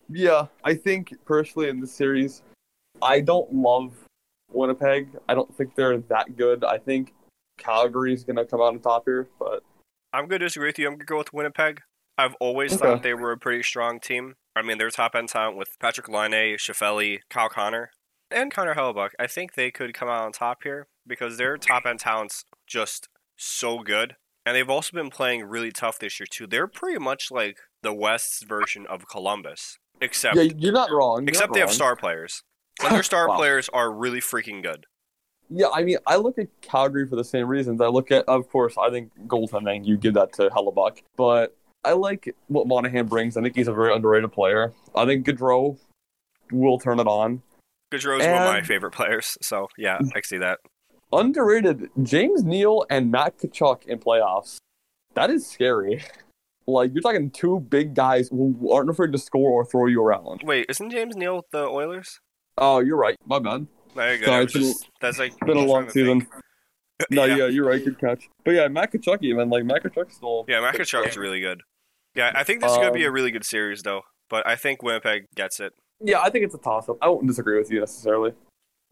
yeah. 0.09 0.47
I 0.65 0.75
think 0.75 1.15
personally 1.25 1.69
in 1.69 1.81
this 1.81 1.93
series, 1.93 2.43
I 3.01 3.21
don't 3.21 3.53
love 3.55 3.93
Winnipeg. 4.53 5.09
I 5.29 5.35
don't 5.35 5.55
think 5.57 5.75
they're 5.77 5.99
that 5.99 6.37
good. 6.37 6.65
I 6.65 6.79
think 6.79 7.15
Calgary's 7.59 8.25
gonna 8.25 8.45
come 8.45 8.61
out 8.61 8.75
on 8.75 8.81
top 8.81 9.05
here, 9.07 9.29
but 9.39 9.63
I'm 10.13 10.29
to 10.29 10.39
disagree 10.39 10.69
with 10.69 10.79
you. 10.79 10.89
I'm 10.89 10.99
to 10.99 11.05
go 11.05 11.19
with 11.19 11.33
Winnipeg. 11.33 11.83
I've 12.19 12.35
always 12.41 12.73
Okay. 12.75 12.81
thought 12.85 13.03
they 13.05 13.15
were 13.15 13.31
a 13.33 13.39
pretty 13.39 13.63
strong 13.63 14.01
team. 14.01 14.35
I 14.57 14.63
mean, 14.63 14.79
their 14.79 14.91
top 14.91 15.15
end 15.15 15.29
talent 15.29 15.57
with 15.57 15.79
Patrik 15.81 16.09
Laine, 16.09 16.57
Scheifele, 16.59 17.21
Kyle 17.31 17.49
Connor, 17.49 17.91
and 18.31 18.53
Connor 18.53 18.75
Hellebuyck. 18.75 19.11
I 19.19 19.27
think 19.27 19.55
they 19.55 19.71
could 19.71 19.95
come 19.95 20.09
out 20.09 20.23
on 20.23 20.33
top 20.33 20.63
here 20.63 20.87
because 21.07 21.37
their 21.37 21.57
top 21.57 21.87
end 21.87 22.01
talent's 22.01 22.45
just 22.67 23.09
so 23.37 23.81
good. 23.81 24.17
And 24.47 24.57
they've 24.57 24.71
also 24.71 24.91
been 24.95 25.11
playing 25.11 25.45
really 25.45 25.71
tough 25.71 25.99
this 25.99 26.19
year 26.19 26.27
too. 26.31 26.47
They're 26.47 26.67
pretty 26.67 26.99
much 26.99 27.31
like 27.31 27.59
the 27.83 27.93
West's 27.93 28.43
version 28.43 28.87
of 28.87 29.07
Columbus, 29.09 29.79
except 30.01 30.37
yeah, 30.37 30.43
you're 30.57 30.73
not 30.73 30.91
wrong. 30.91 31.23
You're 31.23 31.29
except 31.29 31.51
not 31.51 31.55
they 31.55 31.61
have 31.61 31.73
star 31.73 31.95
players. 31.97 32.43
And 32.83 32.95
their 32.95 33.03
star 33.03 33.29
Wow. 33.29 33.37
players 33.37 33.69
are 33.73 33.93
really 33.93 34.21
freaking 34.21 34.63
good. 34.63 34.87
Yeah, 35.51 35.67
I 35.75 35.83
mean, 35.83 35.99
I 36.07 36.17
look 36.17 36.39
at 36.39 36.47
Calgary 36.63 37.07
for 37.07 37.17
the 37.17 37.25
same 37.25 37.49
reasons. 37.49 37.81
I 37.81 37.89
look 37.89 38.13
at, 38.13 38.25
of 38.29 38.49
course, 38.49 38.77
I 38.79 38.89
think 38.89 39.11
goaltending, 39.27 39.85
you 39.85 39.97
give 39.97 40.15
that 40.15 40.33
to 40.35 40.49
Hellebuyck. 40.49 41.03
But 41.17 41.57
I 41.85 41.93
like 41.93 42.35
what 42.47 42.69
Monahan 42.69 43.07
brings. 43.07 43.37
I 43.37 43.43
think 43.43 43.57
he's 43.57 43.67
a 43.67 43.73
very 43.75 43.93
underrated 43.95 44.33
player. 44.33 44.73
I 44.95 45.07
think 45.07 45.27
Gaudreau 45.27 45.77
will 46.53 46.79
turn 46.79 47.01
it 47.01 47.07
on. 47.09 47.43
Gaudreau's 47.91 48.25
one 48.27 48.43
of 48.43 48.49
my 48.53 48.63
favorite 48.63 48.93
players, 48.93 49.37
so 49.43 49.69
yeah, 49.77 49.99
I 50.15 50.21
see 50.23 50.39
that. 50.39 50.59
Underrated, 51.13 51.89
James 52.03 52.45
Neal 52.45 52.85
and 52.89 53.11
Matt 53.11 53.39
Tkachuk 53.39 53.85
in 53.87 53.99
playoffs. 53.99 54.59
That 55.15 55.31
is 55.31 55.47
scary. 55.47 56.05
Like, 56.67 56.93
you're 56.95 57.03
talking 57.03 57.31
two 57.33 57.59
big 57.59 57.95
guys 57.95 58.29
who 58.29 58.71
aren't 58.71 58.91
afraid 58.91 59.11
to 59.11 59.19
score 59.19 59.51
or 59.51 59.65
throw 59.65 59.87
you 59.87 60.01
around. 60.05 60.43
Wait, 60.45 60.67
isn't 60.69 60.91
James 60.91 61.17
Neal 61.17 61.35
with 61.37 61.51
the 61.51 61.65
Oilers? 61.67 62.21
Oh, 62.57 62.79
you're 62.79 62.99
right. 62.99 63.17
My 63.27 63.41
bad. 63.41 63.67
There 63.97 64.15
you 64.15 64.21
go. 64.21 64.27
Sorry, 64.27 64.45
it's 64.45 64.55
was 64.55 64.63
been- 64.63 64.73
just- 64.73 64.91
that's 65.01 65.19
like 65.19 65.33
been 65.41 65.57
a 65.57 65.65
long 65.65 65.91
season. 65.91 66.29
No, 67.11 67.25
yeah. 67.25 67.37
yeah. 67.37 67.47
you're 67.47 67.67
right. 67.67 67.83
Good 67.85 67.99
catch. 67.99 68.29
But 68.45 68.53
yeah, 68.53 68.69
Matt 68.69 68.93
Tkachuk 68.93 69.19
even. 69.23 69.49
Like, 69.51 69.65
Matt 69.65 69.83
Tkachuk's 69.83 70.15
still. 70.17 70.45
Yeah, 70.47 70.61
Matt 70.61 70.77
Tkachuk's 70.77 71.17
really 71.17 71.41
good. 71.41 71.63
Yeah, 72.15 72.31
I 72.37 72.45
think 72.45 72.61
this 72.61 72.71
is 72.71 72.77
gonna 72.77 72.93
be 72.93 73.05
a 73.05 73.09
Um, 73.09 73.15
really 73.15 73.31
good 73.33 73.45
series 73.47 73.83
though. 73.83 74.03
But 74.29 74.47
I 74.47 74.55
think 74.55 74.81
Winnipeg 74.83 75.25
gets 75.35 75.59
it. 75.59 75.73
Yeah, 76.01 76.21
I 76.21 76.31
think 76.31 76.45
it's 76.45 76.55
a 76.55 76.59
toss 76.59 76.89
up. 76.89 76.97
I 77.03 77.09
won't 77.09 77.27
disagree 77.27 77.59
with 77.59 77.71
you 77.71 77.81
necessarily. 77.81 78.33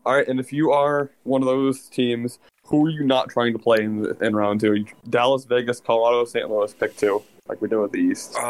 All 0.04 0.14
right, 0.14 0.28
and 0.28 0.38
if 0.38 0.52
you 0.52 0.72
are 0.72 1.10
one 1.24 1.42
of 1.42 1.46
those 1.46 1.88
teams, 1.88 2.38
who 2.66 2.86
are 2.86 2.90
you 2.90 3.04
not 3.04 3.28
trying 3.30 3.52
to 3.52 3.58
play 3.58 3.82
in, 3.82 4.06
in 4.20 4.36
round 4.36 4.60
two? 4.60 4.84
Dallas, 5.08 5.44
Vegas, 5.44 5.80
Colorado, 5.80 6.24
St. 6.24 6.48
Louis, 6.48 6.72
pick 6.74 6.96
two, 6.96 7.22
like 7.48 7.60
we 7.60 7.68
do 7.68 7.80
with 7.80 7.92
the 7.92 7.98
East. 7.98 8.36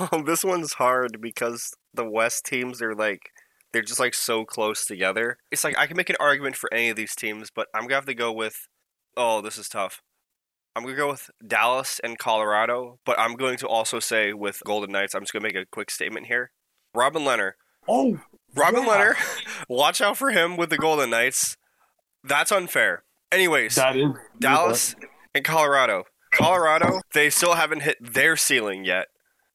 Oh, 0.00 0.22
this 0.26 0.44
one's 0.44 0.74
hard 0.74 1.20
because 1.20 1.74
the 1.92 2.08
West 2.08 2.44
teams 2.46 2.80
are 2.80 2.94
like 2.94 3.30
they're 3.72 3.82
just 3.82 4.00
like 4.00 4.14
so 4.14 4.44
close 4.44 4.84
together. 4.84 5.38
It's 5.50 5.64
like 5.64 5.76
I 5.76 5.86
can 5.86 5.96
make 5.96 6.10
an 6.10 6.16
argument 6.20 6.56
for 6.56 6.72
any 6.72 6.88
of 6.90 6.96
these 6.96 7.14
teams, 7.16 7.50
but 7.54 7.66
I'm 7.74 7.82
gonna 7.82 7.96
have 7.96 8.06
to 8.06 8.14
go 8.14 8.32
with. 8.32 8.68
Oh, 9.16 9.40
this 9.40 9.58
is 9.58 9.68
tough. 9.68 10.00
I'm 10.76 10.84
gonna 10.84 10.96
go 10.96 11.08
with 11.08 11.30
Dallas 11.44 12.00
and 12.04 12.18
Colorado, 12.18 12.98
but 13.04 13.18
I'm 13.18 13.34
going 13.34 13.56
to 13.58 13.66
also 13.66 13.98
say 13.98 14.32
with 14.32 14.62
Golden 14.64 14.92
Knights. 14.92 15.14
I'm 15.14 15.22
just 15.22 15.32
gonna 15.32 15.42
make 15.42 15.56
a 15.56 15.66
quick 15.66 15.90
statement 15.90 16.26
here. 16.26 16.52
Robin 16.94 17.22
Lehner, 17.22 17.52
Oh, 17.86 18.20
Robin 18.54 18.84
Yeah. 18.84 19.14
Lehner, 19.14 19.64
watch 19.68 20.00
out 20.00 20.16
for 20.16 20.30
him 20.30 20.56
with 20.56 20.70
the 20.70 20.78
Golden 20.78 21.10
Knights. 21.10 21.56
That's 22.24 22.52
unfair. 22.52 23.04
Anyways, 23.32 23.74
that 23.76 23.96
is 23.96 24.10
Dallas 24.38 24.94
and 25.34 25.44
Colorado. 25.44 26.04
Colorado, 26.32 27.00
they 27.14 27.30
still 27.30 27.54
haven't 27.54 27.82
hit 27.82 27.96
their 28.00 28.36
ceiling 28.36 28.84
yet. 28.84 29.06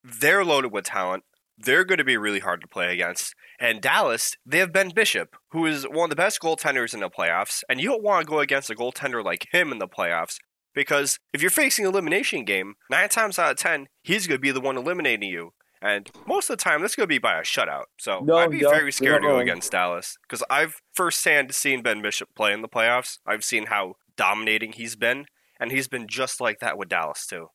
They're 0.03 0.43
loaded 0.43 0.71
with 0.71 0.85
talent. 0.85 1.23
They're 1.57 1.85
going 1.85 1.99
to 1.99 2.03
be 2.03 2.17
really 2.17 2.39
hard 2.39 2.61
to 2.61 2.67
play 2.67 2.91
against. 2.93 3.35
And 3.59 3.79
Dallas, 3.81 4.35
they 4.45 4.57
have 4.57 4.73
Ben 4.73 4.89
Bishop, 4.89 5.35
who 5.51 5.65
is 5.67 5.83
one 5.87 6.05
of 6.05 6.09
the 6.09 6.15
best 6.15 6.41
goaltenders 6.41 6.93
in 6.93 6.99
the 6.99 7.09
playoffs. 7.09 7.63
And 7.69 7.79
you 7.79 7.89
don't 7.89 8.03
want 8.03 8.25
to 8.25 8.29
go 8.29 8.39
against 8.39 8.69
a 8.71 8.75
goaltender 8.75 9.23
like 9.23 9.47
him 9.51 9.71
in 9.71 9.77
the 9.77 9.87
playoffs 9.87 10.37
because 10.73 11.19
if 11.31 11.41
you're 11.41 11.51
facing 11.51 11.85
an 11.85 11.91
elimination 11.91 12.43
game, 12.43 12.73
nine 12.89 13.07
times 13.09 13.37
out 13.37 13.51
of 13.51 13.57
ten, 13.57 13.87
he's 14.01 14.25
going 14.27 14.37
to 14.39 14.41
be 14.41 14.51
the 14.51 14.59
one 14.59 14.75
eliminating 14.77 15.29
you. 15.29 15.53
And 15.83 16.09
most 16.25 16.49
of 16.49 16.57
the 16.57 16.63
time, 16.63 16.81
this 16.81 16.93
is 16.93 16.95
going 16.95 17.03
to 17.03 17.13
be 17.13 17.17
by 17.17 17.37
a 17.37 17.41
shutout. 17.41 17.83
So 17.99 18.21
No, 18.21 18.37
I'd 18.37 18.49
be 18.49 18.59
yeah, 18.59 18.69
very 18.69 18.91
scared 18.91 19.21
to 19.21 19.27
go 19.27 19.39
against 19.39 19.73
Dallas 19.73 20.17
because 20.21 20.41
I've 20.49 20.81
firsthand 20.93 21.53
seen 21.53 21.81
Ben 21.83 22.01
Bishop 22.01 22.29
play 22.35 22.53
in 22.53 22.61
the 22.61 22.69
playoffs. 22.69 23.17
I've 23.25 23.43
seen 23.43 23.65
how 23.65 23.95
dominating 24.15 24.71
he's 24.71 24.95
been, 24.95 25.25
and 25.59 25.71
he's 25.71 25.89
been 25.89 26.07
just 26.07 26.39
like 26.39 26.59
that 26.59 26.77
with 26.77 26.87
Dallas 26.87 27.27
too. 27.27 27.47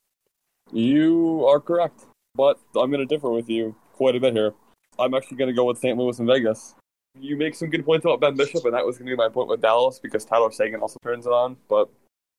You 0.71 1.43
are 1.47 1.59
correct, 1.59 2.05
but 2.35 2.59
I'm 2.75 2.91
going 2.91 2.99
to 2.99 3.05
differ 3.05 3.31
with 3.31 3.49
you 3.49 3.75
quite 3.93 4.15
a 4.15 4.19
bit 4.19 4.33
here. 4.33 4.53
I'm 4.99 5.15
actually 5.15 5.37
going 5.37 5.49
to 5.49 5.55
go 5.55 5.65
with 5.65 5.79
St. 5.79 5.97
Louis 5.97 6.19
and 6.19 6.27
Vegas. 6.27 6.75
You 7.19 7.35
make 7.35 7.55
some 7.55 7.71
good 7.71 7.83
points 7.83 8.05
about 8.05 8.19
Ben 8.19 8.35
Bishop, 8.35 8.63
and 8.65 8.75
that 8.75 8.85
was 8.85 8.99
going 8.99 9.07
to 9.07 9.13
be 9.13 9.17
my 9.17 9.29
point 9.29 9.47
with 9.47 9.61
Dallas 9.61 9.97
because 9.97 10.23
Tyler 10.23 10.51
Seguin 10.51 10.81
also 10.81 10.99
turns 11.01 11.25
it 11.25 11.31
on. 11.31 11.57
But 11.67 11.89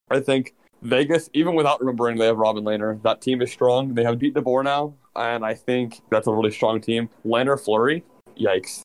I 0.09 0.21
think 0.21 0.55
Vegas, 0.83 1.29
even 1.35 1.55
without 1.55 1.81
remembering 1.81 2.17
they 2.17 2.27
have 2.27 2.39
Robin 2.39 2.65
Lehner, 2.65 3.01
that 3.03 3.21
team 3.21 3.43
is 3.43 3.53
strong. 3.53 3.95
They 3.95 4.05
have 4.05 4.19
Pete 4.19 4.35
DeBoer 4.35 4.65
now, 4.65 4.95
and 5.15 5.45
I 5.45 5.55
think 5.55 6.01
that's 6.11 6.27
a 6.27 6.33
really 6.33 6.51
strong 6.51 6.81
team. 6.81 7.09
Lehner, 7.25 7.63
Fleury, 7.63 8.05
yikes. 8.39 8.81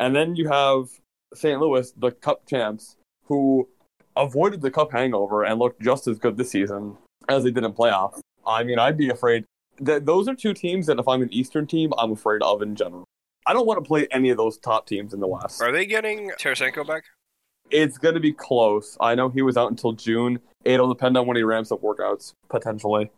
And 0.00 0.14
then 0.14 0.36
you 0.36 0.48
have 0.48 0.88
St. 1.34 1.60
Louis, 1.60 1.92
the 1.96 2.12
Cup 2.12 2.46
champs, 2.46 2.96
who 3.24 3.68
avoided 4.16 4.60
the 4.62 4.70
Cup 4.70 4.92
hangover 4.92 5.44
and 5.44 5.58
looked 5.58 5.82
just 5.82 6.08
as 6.08 6.18
good 6.18 6.36
this 6.36 6.50
season 6.50 6.96
as 7.28 7.44
they 7.44 7.50
did 7.50 7.64
in 7.64 7.72
playoffs. 7.72 8.20
I 8.46 8.64
mean, 8.64 8.78
I'd 8.78 8.96
be 8.96 9.10
afraid. 9.10 9.44
That 9.80 10.06
those 10.06 10.26
are 10.28 10.34
two 10.34 10.54
teams 10.54 10.86
that 10.86 10.98
if 10.98 11.06
I'm 11.06 11.22
an 11.22 11.32
Eastern 11.32 11.66
team, 11.66 11.92
I'm 11.98 12.12
afraid 12.12 12.42
of 12.42 12.62
in 12.62 12.74
general. 12.74 13.04
I 13.46 13.52
don't 13.52 13.66
want 13.66 13.82
to 13.82 13.86
play 13.86 14.08
any 14.10 14.30
of 14.30 14.36
those 14.36 14.58
top 14.58 14.86
teams 14.86 15.14
in 15.14 15.20
the 15.20 15.28
West. 15.28 15.62
Are 15.62 15.70
they 15.70 15.86
getting 15.86 16.30
Tarasenko 16.30 16.86
back? 16.86 17.04
It's 17.70 17.98
going 17.98 18.14
to 18.14 18.20
be 18.20 18.32
close. 18.32 18.96
I 19.00 19.14
know 19.14 19.28
he 19.28 19.42
was 19.42 19.56
out 19.56 19.70
until 19.70 19.92
June. 19.92 20.40
It'll 20.64 20.88
depend 20.88 21.16
on 21.16 21.26
when 21.26 21.36
he 21.36 21.42
ramps 21.42 21.70
up 21.72 21.82
workouts, 21.82 22.32
potentially. 22.48 23.10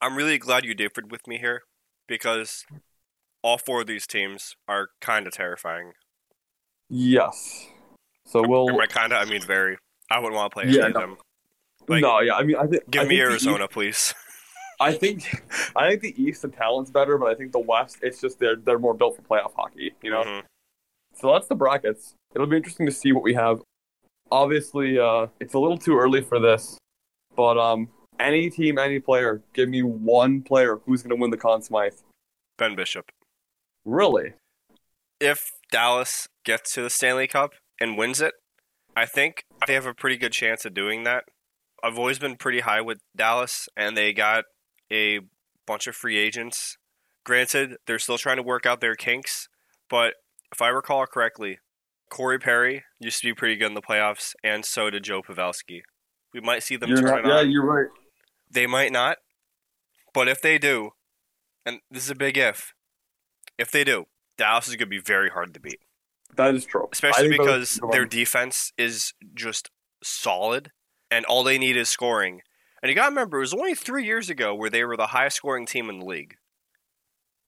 I'm 0.00 0.16
really 0.16 0.38
glad 0.38 0.64
you 0.64 0.74
differed 0.74 1.10
with 1.10 1.26
me 1.26 1.38
here 1.38 1.62
because 2.08 2.64
all 3.42 3.58
four 3.58 3.82
of 3.82 3.86
these 3.86 4.06
teams 4.06 4.56
are 4.66 4.88
kind 5.00 5.26
of 5.26 5.32
terrifying. 5.32 5.92
Yes. 6.88 7.66
So 8.26 8.46
we'll. 8.46 8.68
And 8.68 8.78
by 8.78 8.86
kind 8.86 9.12
of, 9.12 9.26
I 9.26 9.30
mean 9.30 9.42
very. 9.42 9.78
I 10.10 10.18
wouldn't 10.18 10.34
want 10.34 10.50
to 10.52 10.54
play 10.54 10.64
Yeah, 10.66 10.84
any 10.84 10.88
of 10.88 10.94
no. 10.94 11.00
them. 11.00 11.16
Like, 11.88 12.02
no, 12.02 12.20
yeah. 12.20 12.34
I 12.34 12.42
mean, 12.42 12.56
I 12.56 12.66
think. 12.66 12.88
Give 12.90 13.02
I 13.02 13.06
me 13.06 13.20
Arizona, 13.20 13.68
please. 13.68 14.14
I 14.80 14.92
think 14.92 15.42
I 15.76 15.88
think 15.90 16.02
the 16.02 16.20
East 16.22 16.42
the 16.42 16.48
talent's 16.48 16.90
better, 16.90 17.16
but 17.16 17.28
I 17.28 17.34
think 17.36 17.52
the 17.52 17.60
West 17.60 17.98
it's 18.02 18.20
just 18.20 18.40
they're 18.40 18.56
they're 18.56 18.78
more 18.80 18.94
built 18.94 19.14
for 19.16 19.22
playoff 19.22 19.52
hockey, 19.54 19.92
you 20.02 20.10
know. 20.10 20.24
Mhm. 20.24 20.42
So 21.14 21.32
that's 21.32 21.46
the 21.46 21.54
brackets. 21.54 22.14
It'll 22.34 22.46
be 22.48 22.56
interesting 22.56 22.86
to 22.86 22.92
see 22.92 23.12
what 23.12 23.22
we 23.22 23.34
have. 23.34 23.60
Obviously, 24.32 24.98
uh, 24.98 25.26
it's 25.40 25.52
a 25.52 25.58
little 25.58 25.76
too 25.76 25.98
early 25.98 26.22
for 26.22 26.40
this, 26.40 26.78
but 27.36 27.58
um, 27.58 27.90
any 28.18 28.48
team, 28.48 28.78
any 28.78 28.98
player, 28.98 29.42
give 29.52 29.68
me 29.68 29.82
one 29.82 30.40
player 30.40 30.80
who's 30.86 31.02
going 31.02 31.14
to 31.14 31.20
win 31.20 31.30
the 31.30 31.36
Conn 31.36 31.60
Smythe. 31.60 31.98
Ben 32.56 32.74
Bishop. 32.74 33.12
Really? 33.84 34.32
If 35.20 35.50
Dallas 35.70 36.28
gets 36.46 36.72
to 36.72 36.82
the 36.82 36.88
Stanley 36.88 37.26
Cup 37.26 37.52
and 37.78 37.98
wins 37.98 38.22
it, 38.22 38.32
I 38.96 39.04
think 39.04 39.44
they 39.66 39.74
have 39.74 39.84
a 39.84 39.92
pretty 39.92 40.16
good 40.16 40.32
chance 40.32 40.64
of 40.64 40.72
doing 40.72 41.04
that. 41.04 41.24
I've 41.84 41.98
always 41.98 42.18
been 42.18 42.36
pretty 42.36 42.60
high 42.60 42.80
with 42.80 43.00
Dallas, 43.14 43.68
and 43.76 43.98
they 43.98 44.14
got 44.14 44.44
a 44.90 45.20
bunch 45.66 45.86
of 45.86 45.94
free 45.94 46.16
agents. 46.16 46.78
Granted, 47.24 47.76
they're 47.86 47.98
still 47.98 48.16
trying 48.16 48.38
to 48.38 48.42
work 48.42 48.64
out 48.64 48.80
their 48.80 48.94
kinks, 48.94 49.48
but 49.90 50.14
if 50.50 50.62
I 50.62 50.68
recall 50.68 51.04
correctly, 51.04 51.58
Corey 52.12 52.38
Perry 52.38 52.84
used 53.00 53.20
to 53.22 53.26
be 53.28 53.32
pretty 53.34 53.56
good 53.56 53.68
in 53.68 53.74
the 53.74 53.80
playoffs, 53.80 54.34
and 54.44 54.66
so 54.66 54.90
did 54.90 55.02
Joe 55.02 55.22
Pavelski. 55.22 55.80
We 56.34 56.42
might 56.42 56.62
see 56.62 56.76
them 56.76 56.90
You're 56.90 57.00
turn 57.00 57.22
not- 57.22 57.26
yeah, 57.26 57.38
on. 57.40 57.50
you're 57.50 57.64
right. 57.64 57.88
They 58.50 58.66
might 58.66 58.92
not, 58.92 59.16
but 60.12 60.28
if 60.28 60.42
they 60.42 60.58
do, 60.58 60.90
and 61.64 61.80
this 61.90 62.04
is 62.04 62.10
a 62.10 62.14
big 62.14 62.36
if, 62.36 62.74
if 63.56 63.70
they 63.70 63.82
do, 63.82 64.04
Dallas 64.36 64.68
is 64.68 64.76
going 64.76 64.80
to 64.80 64.86
be 64.86 64.98
very 64.98 65.30
hard 65.30 65.54
to 65.54 65.60
beat, 65.60 65.80
That 66.36 66.54
is 66.54 66.66
true. 66.66 66.86
Especially 66.92 67.30
because 67.30 67.80
their 67.92 68.04
defense 68.04 68.74
is 68.76 69.14
just 69.34 69.70
solid, 70.04 70.70
and 71.10 71.24
all 71.24 71.42
they 71.42 71.56
need 71.56 71.78
is 71.78 71.88
scoring. 71.88 72.42
And 72.82 72.90
you 72.90 72.94
got 72.94 73.04
to 73.04 73.10
remember, 73.10 73.38
it 73.38 73.40
was 73.40 73.54
only 73.54 73.74
three 73.74 74.04
years 74.04 74.28
ago 74.28 74.54
where 74.54 74.68
they 74.68 74.84
were 74.84 74.98
the 74.98 75.08
highest 75.08 75.36
scoring 75.38 75.64
team 75.64 75.88
in 75.88 76.00
the 76.00 76.04
league. 76.04 76.34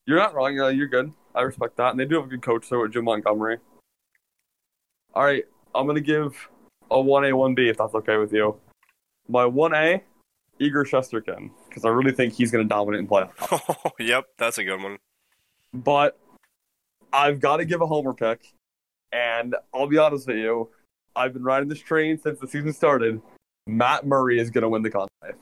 You're 0.06 0.16
not 0.16 0.34
wrong. 0.34 0.54
Yeah, 0.56 0.70
you're 0.70 0.88
good. 0.88 1.12
I 1.34 1.42
respect 1.42 1.76
that, 1.76 1.90
and 1.90 2.00
they 2.00 2.06
do 2.06 2.14
have 2.14 2.24
a 2.24 2.28
good 2.28 2.40
coach 2.42 2.70
though, 2.70 2.80
with 2.80 2.92
Jim 2.94 3.04
Montgomery. 3.04 3.58
All 5.14 5.24
right, 5.24 5.44
I'm 5.76 5.86
gonna 5.86 6.00
give 6.00 6.48
a 6.90 7.00
one 7.00 7.24
A, 7.24 7.36
one 7.36 7.54
B 7.54 7.68
if 7.68 7.76
that's 7.76 7.94
okay 7.94 8.16
with 8.16 8.32
you. 8.32 8.56
My 9.28 9.46
one 9.46 9.72
A, 9.72 10.02
Igor 10.58 10.84
Shesterkin, 10.84 11.50
because 11.68 11.84
I 11.84 11.88
really 11.90 12.10
think 12.10 12.34
he's 12.34 12.50
gonna 12.50 12.64
dominate 12.64 12.98
in 12.98 13.06
playoffs. 13.06 13.92
yep, 14.00 14.24
that's 14.38 14.58
a 14.58 14.64
good 14.64 14.82
one. 14.82 14.98
But 15.72 16.18
I've 17.12 17.38
got 17.38 17.58
to 17.58 17.64
give 17.64 17.80
a 17.80 17.86
homer 17.86 18.12
pick, 18.12 18.54
and 19.12 19.54
I'll 19.72 19.86
be 19.86 19.98
honest 19.98 20.26
with 20.26 20.38
you, 20.38 20.70
I've 21.14 21.32
been 21.32 21.44
riding 21.44 21.68
this 21.68 21.78
train 21.78 22.18
since 22.18 22.40
the 22.40 22.48
season 22.48 22.72
started. 22.72 23.22
Matt 23.68 24.04
Murray 24.04 24.40
is 24.40 24.50
gonna 24.50 24.68
win 24.68 24.82
the 24.82 24.90
Smythe. 24.90 25.36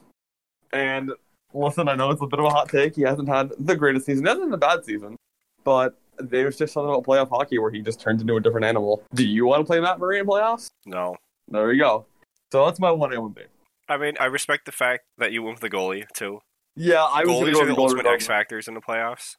And 0.75 1.13
listen, 1.55 1.89
I 1.89 1.95
know 1.95 2.11
it's 2.11 2.21
a 2.21 2.27
bit 2.27 2.41
of 2.41 2.45
a 2.45 2.51
hot 2.51 2.69
take. 2.69 2.95
He 2.95 3.03
hasn't 3.03 3.29
had 3.29 3.53
the 3.59 3.75
greatest 3.75 4.05
season. 4.05 4.27
He 4.27 4.29
hasn't 4.29 4.51
had 4.51 4.55
a 4.55 4.59
bad 4.59 4.85
season, 4.85 5.17
but 5.65 5.99
there's 6.19 6.57
just 6.57 6.73
something 6.73 6.91
about 6.91 7.05
playoff 7.05 7.29
hockey 7.29 7.59
where 7.59 7.71
he 7.71 7.81
just 7.81 8.01
turns 8.01 8.21
into 8.21 8.37
a 8.37 8.41
different 8.41 8.67
animal. 8.67 9.03
Do 9.15 9.27
you 9.27 9.47
want 9.47 9.61
to 9.61 9.65
play 9.65 9.81
Matt 9.81 9.99
Murray 9.99 10.19
in 10.19 10.27
playoffs? 10.27 10.71
No. 10.87 11.17
There 11.49 11.73
you 11.73 11.83
go. 11.83 12.07
So 12.53 12.65
that's 12.67 12.79
my 12.79 12.91
one 12.91 13.13
A 13.13 13.21
one 13.21 13.33
B. 13.33 13.43
I 13.89 13.97
mean, 13.97 14.15
I 14.21 14.27
respect 14.27 14.67
the 14.67 14.73
fact 14.73 15.05
that 15.19 15.33
you 15.33 15.43
went 15.43 15.61
with 15.61 15.71
the 15.71 15.77
goalie, 15.77 16.05
too. 16.15 16.41
Yeah, 16.77 17.03
I 17.03 17.25
was 17.25 17.37
Goalies 17.37 17.53
go 17.53 17.61
are 17.61 17.67
the 17.67 17.73
with 17.73 17.79
goalie 17.79 17.83
ultimate 17.83 18.07
X 18.07 18.27
factors 18.27 18.69
in 18.69 18.75
the 18.75 18.81
playoffs. 18.81 19.37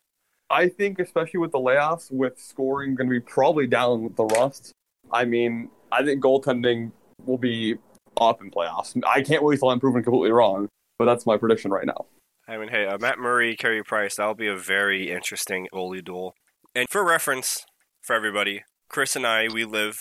I 0.50 0.68
think, 0.68 1.00
especially 1.00 1.40
with 1.40 1.52
the 1.52 1.60
layoffs, 1.60 2.12
with 2.12 2.40
scoring 2.40 2.96
going 2.96 3.08
to 3.08 3.12
be 3.12 3.20
probably 3.20 3.66
down 3.66 4.04
with 4.04 4.16
the 4.16 4.26
rust. 4.26 4.72
I 5.12 5.26
mean, 5.26 5.70
I 5.92 6.04
think 6.04 6.24
goaltending 6.24 6.92
will 7.26 7.38
be 7.38 7.78
up 8.18 8.42
in 8.42 8.52
playoffs. 8.52 9.02
I 9.08 9.22
can't 9.22 9.44
wait 9.44 9.60
till 9.60 9.70
I'm 9.70 9.80
proven 9.80 10.04
completely 10.04 10.32
wrong, 10.32 10.70
but 11.00 11.06
that's 11.06 11.26
my 11.26 11.38
prediction 11.38 11.72
right 11.72 11.86
now. 11.86 12.06
I 12.48 12.58
mean, 12.58 12.70
hey, 12.70 12.86
uh, 12.86 12.98
Matt 13.00 13.18
Murray, 13.20 13.56
Carey 13.56 13.84
Price, 13.84 14.18
that'll 14.18 14.36
be 14.36 14.48
a 14.48 14.58
very 14.58 15.12
interesting 15.12 15.68
goalie 15.74 16.04
duel. 16.04 16.36
And 16.76 16.88
for 16.90 17.04
reference, 17.04 17.66
for 18.02 18.16
everybody, 18.16 18.64
Chris 18.90 19.16
and 19.16 19.28
I, 19.28 19.48
we 19.48 19.64
live 19.64 20.00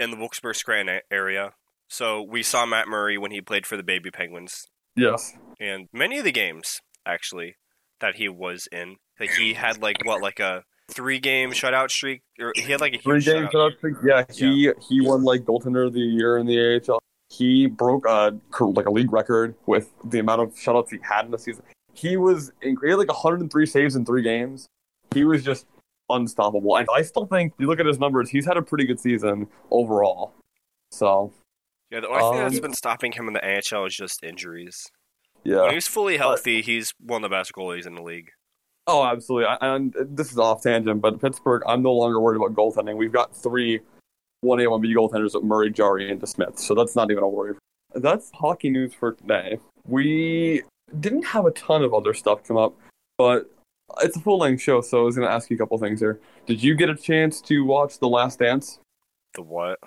in 0.00 0.10
the 0.10 0.16
Wilkes-Barre 0.16 0.54
Scranton 0.54 1.00
area. 1.10 1.52
So 1.88 2.22
we 2.22 2.42
saw 2.42 2.64
Matt 2.64 2.88
Murray 2.88 3.18
when 3.18 3.30
he 3.30 3.40
played 3.40 3.66
for 3.66 3.76
the 3.76 3.82
Baby 3.82 4.10
Penguins. 4.10 4.66
Yes. 4.96 5.34
And 5.60 5.88
many 5.92 6.18
of 6.18 6.24
the 6.24 6.32
games, 6.32 6.80
actually, 7.04 7.56
that 8.00 8.14
he 8.16 8.28
was 8.28 8.66
in, 8.72 8.96
like 9.20 9.30
he 9.32 9.54
had 9.54 9.82
like, 9.82 9.98
what, 10.04 10.22
like 10.22 10.40
a 10.40 10.64
three-game 10.90 11.52
shutout 11.52 11.90
streak? 11.90 12.22
Or 12.40 12.52
he 12.56 12.62
had 12.62 12.80
like 12.80 12.94
a 12.94 12.98
Three 12.98 13.20
games 13.20 13.50
shutout. 13.50 13.72
shutout 13.72 13.76
streak. 13.76 13.96
Yeah, 14.04 14.24
he 14.32 14.70
he 14.88 15.00
won 15.00 15.24
like 15.24 15.42
goaltender 15.42 15.86
of 15.86 15.92
the 15.92 16.00
year 16.00 16.38
in 16.38 16.46
the 16.46 16.80
AHL. 16.88 17.00
He 17.28 17.66
broke 17.66 18.06
a 18.06 18.34
like 18.60 18.86
a 18.86 18.90
league 18.90 19.12
record 19.12 19.54
with 19.66 19.90
the 20.04 20.20
amount 20.20 20.40
of 20.40 20.54
shutouts 20.54 20.90
he 20.90 20.98
had 21.02 21.26
in 21.26 21.30
the 21.32 21.38
season. 21.38 21.64
He 21.92 22.16
was 22.16 22.50
he 22.62 22.76
had 22.88 22.98
like 22.98 23.08
103 23.08 23.66
saves 23.66 23.94
in 23.94 24.04
three 24.04 24.22
games. 24.22 24.66
He 25.12 25.24
was 25.24 25.44
just 25.44 25.66
unstoppable. 26.10 26.76
And 26.76 26.86
I 26.94 27.02
still 27.02 27.26
think 27.26 27.52
you 27.58 27.66
look 27.66 27.80
at 27.80 27.86
his 27.86 27.98
numbers, 27.98 28.30
he's 28.30 28.46
had 28.46 28.56
a 28.56 28.62
pretty 28.62 28.84
good 28.84 29.00
season 29.00 29.48
overall. 29.70 30.34
So 30.90 31.32
Yeah, 31.90 32.00
the 32.00 32.08
only 32.08 32.20
thing 32.36 32.38
that's 32.44 32.56
Um, 32.56 32.62
been 32.62 32.74
stopping 32.74 33.12
him 33.12 33.26
in 33.28 33.34
the 33.34 33.44
AHL 33.44 33.84
is 33.86 33.94
just 33.96 34.22
injuries. 34.24 34.90
yeah. 35.44 35.62
When 35.62 35.74
he's 35.74 35.86
fully 35.88 36.16
healthy, 36.16 36.62
he's 36.62 36.92
one 36.98 37.22
of 37.24 37.30
the 37.30 37.34
best 37.36 37.52
goalies 37.52 37.86
in 37.86 37.94
the 37.94 38.02
league. 38.02 38.30
Oh, 38.86 39.04
absolutely. 39.04 39.46
I- 39.46 39.58
And 39.76 39.94
this 39.98 40.30
is 40.32 40.38
off 40.38 40.62
tangent, 40.62 41.00
but 41.00 41.20
Pittsburgh, 41.20 41.62
I'm 41.66 41.82
no 41.82 41.92
longer 41.94 42.20
worried 42.20 42.36
about 42.40 42.54
goaltending. 42.54 42.96
We've 42.96 43.12
got 43.12 43.34
three 43.34 43.80
1A, 44.44 44.66
1B 44.68 44.92
goaltenders 44.94 45.34
with 45.34 45.42
Murray, 45.44 45.70
Jarry, 45.70 46.10
and 46.10 46.20
DeSmith, 46.20 46.58
so 46.58 46.74
that's 46.74 46.94
not 46.94 47.10
even 47.10 47.22
a 47.22 47.28
worry. 47.28 47.54
That's 47.94 48.30
hockey 48.32 48.68
news 48.70 48.92
for 48.92 49.12
today. 49.12 49.58
We 49.86 50.62
didn't 51.00 51.22
have 51.24 51.46
a 51.46 51.50
ton 51.52 51.82
of 51.82 51.94
other 51.94 52.12
stuff 52.12 52.44
come 52.44 52.56
up, 52.58 52.74
but 53.16 53.50
it's 54.02 54.16
a 54.16 54.20
full 54.20 54.38
length 54.38 54.62
show, 54.62 54.80
so 54.80 55.00
I 55.00 55.04
was 55.04 55.16
going 55.16 55.28
to 55.28 55.32
ask 55.32 55.50
you 55.50 55.56
a 55.56 55.58
couple 55.58 55.78
things 55.78 56.00
here. 56.00 56.20
Did 56.46 56.62
you 56.62 56.74
get 56.74 56.88
a 56.88 56.96
chance 56.96 57.40
to 57.42 57.64
watch 57.64 57.98
The 57.98 58.08
Last 58.08 58.38
Dance, 58.38 58.78
The 59.34 59.42
what? 59.42 59.78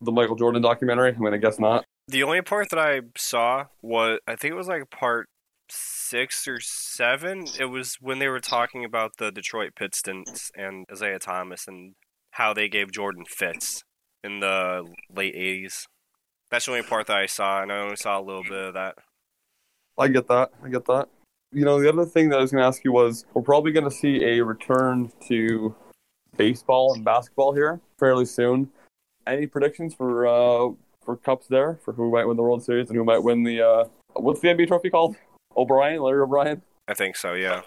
the 0.00 0.12
Michael 0.12 0.36
Jordan 0.36 0.60
documentary? 0.60 1.14
I 1.14 1.18
mean, 1.18 1.32
I 1.32 1.38
guess 1.38 1.58
not. 1.58 1.84
The 2.08 2.22
only 2.22 2.42
part 2.42 2.68
that 2.70 2.78
I 2.78 3.00
saw 3.16 3.66
was 3.80 4.18
I 4.26 4.36
think 4.36 4.52
it 4.52 4.56
was 4.56 4.68
like 4.68 4.90
part 4.90 5.26
six 5.70 6.46
or 6.46 6.60
seven. 6.60 7.46
It 7.58 7.66
was 7.66 7.96
when 8.00 8.18
they 8.18 8.28
were 8.28 8.40
talking 8.40 8.84
about 8.84 9.12
the 9.18 9.30
Detroit 9.32 9.70
Pistons 9.74 10.50
and 10.54 10.84
Isiah 10.92 11.18
Thomas 11.18 11.66
and 11.66 11.94
how 12.32 12.52
they 12.52 12.68
gave 12.68 12.92
Jordan 12.92 13.24
fits 13.26 13.82
in 14.22 14.40
the 14.40 14.84
late 15.14 15.34
eighties. 15.34 15.86
That's 16.50 16.66
the 16.66 16.72
only 16.72 16.82
part 16.82 17.06
that 17.06 17.16
I 17.16 17.26
saw, 17.26 17.62
and 17.62 17.72
I 17.72 17.78
only 17.78 17.96
saw 17.96 18.20
a 18.20 18.22
little 18.22 18.42
bit 18.42 18.52
of 18.52 18.74
that. 18.74 18.96
I 19.98 20.08
get 20.08 20.28
that. 20.28 20.50
I 20.62 20.68
get 20.68 20.84
that. 20.86 21.08
You 21.54 21.64
know, 21.64 21.80
the 21.80 21.88
other 21.88 22.04
thing 22.04 22.28
that 22.30 22.38
I 22.38 22.42
was 22.42 22.50
going 22.50 22.62
to 22.62 22.66
ask 22.66 22.84
you 22.84 22.92
was 22.92 23.24
we're 23.32 23.42
probably 23.42 23.70
going 23.70 23.84
to 23.84 23.90
see 23.90 24.24
a 24.24 24.44
return 24.44 25.12
to 25.28 25.74
baseball 26.36 26.94
and 26.94 27.04
basketball 27.04 27.54
here 27.54 27.80
fairly 27.98 28.24
soon. 28.24 28.70
Any 29.26 29.46
predictions 29.46 29.94
for 29.94 30.26
uh, 30.26 30.74
for 31.04 31.16
cups 31.16 31.46
there 31.46 31.78
for 31.84 31.92
who 31.92 32.10
might 32.10 32.24
win 32.24 32.36
the 32.36 32.42
World 32.42 32.64
Series 32.64 32.88
and 32.88 32.96
who 32.96 33.04
might 33.04 33.22
win 33.22 33.44
the 33.44 33.62
uh, 33.62 33.84
what's 34.14 34.40
the 34.40 34.48
NBA 34.48 34.66
trophy 34.66 34.90
called? 34.90 35.16
O'Brien, 35.56 36.02
Larry 36.02 36.22
O'Brien. 36.22 36.60
I 36.88 36.94
think 36.94 37.16
so, 37.16 37.34
yeah. 37.34 37.62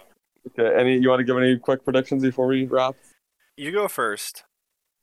Okay. 0.48 0.78
Any? 0.78 0.98
You 0.98 1.08
want 1.08 1.20
to 1.20 1.24
give 1.24 1.36
any 1.36 1.58
quick 1.58 1.82
predictions 1.82 2.22
before 2.22 2.46
we 2.46 2.66
wrap? 2.66 2.94
You 3.56 3.72
go 3.72 3.88
first. 3.88 4.44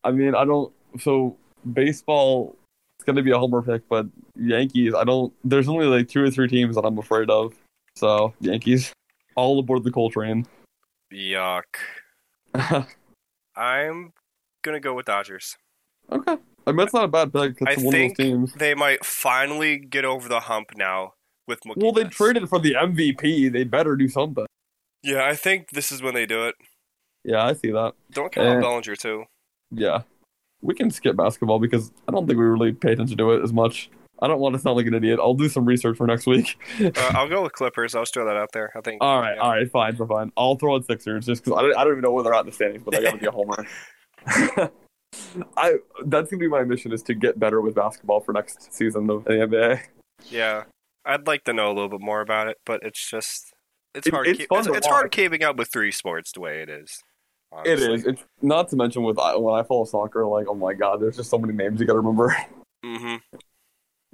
I 0.03 0.11
mean, 0.11 0.35
I 0.35 0.45
don't. 0.45 0.71
So 0.99 1.37
baseball, 1.73 2.55
it's 2.97 3.05
gonna 3.05 3.23
be 3.23 3.31
a 3.31 3.39
homer 3.39 3.61
pick, 3.61 3.89
but 3.89 4.05
Yankees. 4.35 4.93
I 4.93 5.03
don't. 5.03 5.33
There's 5.43 5.67
only 5.67 5.87
like 5.87 6.07
two 6.07 6.23
or 6.23 6.29
three 6.29 6.47
teams 6.47 6.75
that 6.75 6.85
I'm 6.85 6.97
afraid 6.97 7.29
of. 7.29 7.53
So 7.95 8.33
Yankees, 8.39 8.91
all 9.35 9.59
aboard 9.59 9.83
the 9.83 9.91
Cole 9.91 10.09
train. 10.09 10.45
Yuck. 11.13 11.63
I'm 13.55 14.11
gonna 14.63 14.79
go 14.79 14.93
with 14.93 15.05
Dodgers. 15.05 15.55
okay. 16.11 16.37
I 16.67 16.71
mean, 16.71 16.77
that's 16.77 16.93
not 16.93 17.03
a 17.05 17.07
bad 17.07 17.31
pick. 17.31 17.57
It's 17.61 17.79
I 17.81 17.83
one 17.85 17.91
think 17.93 18.11
of 18.13 18.17
those 18.17 18.25
teams. 18.25 18.53
they 18.53 18.73
might 18.73 19.05
finally 19.05 19.77
get 19.77 20.03
over 20.03 20.27
the 20.27 20.39
hump 20.41 20.71
now 20.75 21.13
with 21.47 21.59
Mookie. 21.61 21.77
Well, 21.83 21.91
they 21.91 22.03
Betts. 22.05 22.15
traded 22.15 22.49
for 22.49 22.59
the 22.59 22.73
MVP. 22.73 23.51
They 23.51 23.63
better 23.63 23.95
do 23.95 24.07
something. 24.09 24.47
Yeah, 25.03 25.23
I 25.25 25.35
think 25.35 25.69
this 25.69 25.91
is 25.91 26.01
when 26.01 26.15
they 26.15 26.25
do 26.25 26.45
it. 26.47 26.55
Yeah, 27.23 27.45
I 27.45 27.53
see 27.53 27.69
that. 27.71 27.93
Don't 28.11 28.31
count 28.31 28.47
out 28.47 28.57
Eh. 28.57 28.61
Bellinger 28.61 28.95
too. 28.95 29.25
Yeah. 29.71 30.01
We 30.61 30.73
can 30.73 30.89
skip 30.89 31.15
basketball 31.15 31.59
because 31.59 31.91
I 32.07 32.11
don't 32.11 32.25
think 32.25 32.39
we 32.39 32.45
really 32.45 32.71
pay 32.71 32.93
attention 32.93 33.17
to 33.19 33.31
it 33.33 33.43
as 33.43 33.53
much. 33.53 33.91
I 34.21 34.27
don't 34.27 34.39
want 34.39 34.55
to 34.55 34.59
sound 34.59 34.77
like 34.77 34.85
an 34.85 34.93
idiot. 34.93 35.19
I'll 35.21 35.33
do 35.33 35.49
some 35.49 35.65
research 35.65 35.97
for 35.97 36.07
next 36.07 36.25
week. 36.25 36.57
Uh, 36.81 36.91
I'll 37.11 37.27
go 37.29 37.43
with 37.43 37.53
Clippers. 37.53 37.95
I'll 37.95 38.03
just 38.03 38.13
throw 38.13 38.25
that 38.25 38.37
out 38.37 38.51
there. 38.53 38.71
I 38.75 38.81
think. 38.81 39.03
all 39.03 39.19
right, 39.19 39.35
yeah. 39.35 39.41
all 39.41 39.51
right, 39.51 39.69
fine, 39.69 39.95
fine, 39.95 40.07
fine. 40.07 40.31
I'll 40.37 40.55
throw 40.55 40.75
in 40.77 40.83
Sixers 40.83 41.25
just 41.25 41.43
because 41.43 41.57
I 41.57 41.61
don't, 41.63 41.77
I 41.77 41.83
don't 41.83 41.93
even 41.93 42.01
know 42.01 42.11
where 42.11 42.23
they're 42.23 42.33
at 42.33 42.41
in 42.41 42.45
the 42.47 42.51
standings, 42.51 42.83
but 42.83 42.95
I 42.95 43.01
got 43.01 43.11
to 43.11 43.17
be 43.17 43.25
a 43.27 43.31
homer. 43.31 43.65
I 45.57 45.75
that's 46.05 46.29
gonna 46.29 46.39
be 46.39 46.47
my 46.47 46.63
mission 46.63 46.91
is 46.91 47.01
to 47.03 47.13
get 47.13 47.39
better 47.39 47.61
with 47.61 47.75
basketball 47.75 48.19
for 48.21 48.33
next 48.33 48.73
season 48.73 49.09
of 49.09 49.23
the 49.25 49.31
NBA. 49.31 49.81
Yeah, 50.29 50.63
I'd 51.05 51.27
like 51.27 51.43
to 51.45 51.53
know 51.53 51.67
a 51.67 51.73
little 51.73 51.89
bit 51.89 52.01
more 52.01 52.21
about 52.21 52.47
it, 52.47 52.57
but 52.65 52.81
it's 52.83 53.09
just 53.09 53.53
it's 53.93 54.07
It- 54.07 54.13
hard. 54.13 54.27
it's 54.27 54.39
it's, 54.49 54.67
it's 54.67 54.87
hard 54.87 55.11
keeping 55.11 55.43
up 55.43 55.55
with 55.57 55.69
three 55.71 55.91
sports 55.91 56.31
the 56.33 56.41
way 56.41 56.61
it 56.61 56.69
is. 56.69 57.01
It 57.63 57.79
honestly. 57.79 57.93
is. 57.93 58.05
It's 58.05 58.23
not 58.41 58.69
to 58.69 58.75
mention 58.75 59.03
with 59.03 59.17
I- 59.19 59.35
when 59.37 59.55
I 59.57 59.63
follow 59.63 59.85
soccer, 59.85 60.25
like 60.25 60.47
oh 60.49 60.55
my 60.55 60.73
god, 60.73 61.01
there's 61.01 61.15
just 61.17 61.29
so 61.29 61.37
many 61.37 61.53
names 61.53 61.79
you 61.79 61.85
got 61.85 61.93
to 61.93 61.99
remember. 61.99 62.35
Mm-hmm. 62.83 63.37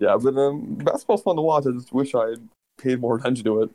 Yeah, 0.01 0.17
but 0.17 0.35
um, 0.35 0.73
basketball's 0.75 1.21
fun 1.21 1.35
to 1.35 1.43
watch. 1.43 1.67
I 1.67 1.71
just 1.71 1.93
wish 1.93 2.15
I 2.15 2.31
had 2.31 2.49
paid 2.79 2.99
more 2.99 3.17
attention 3.17 3.45
to 3.45 3.61
it. 3.61 3.69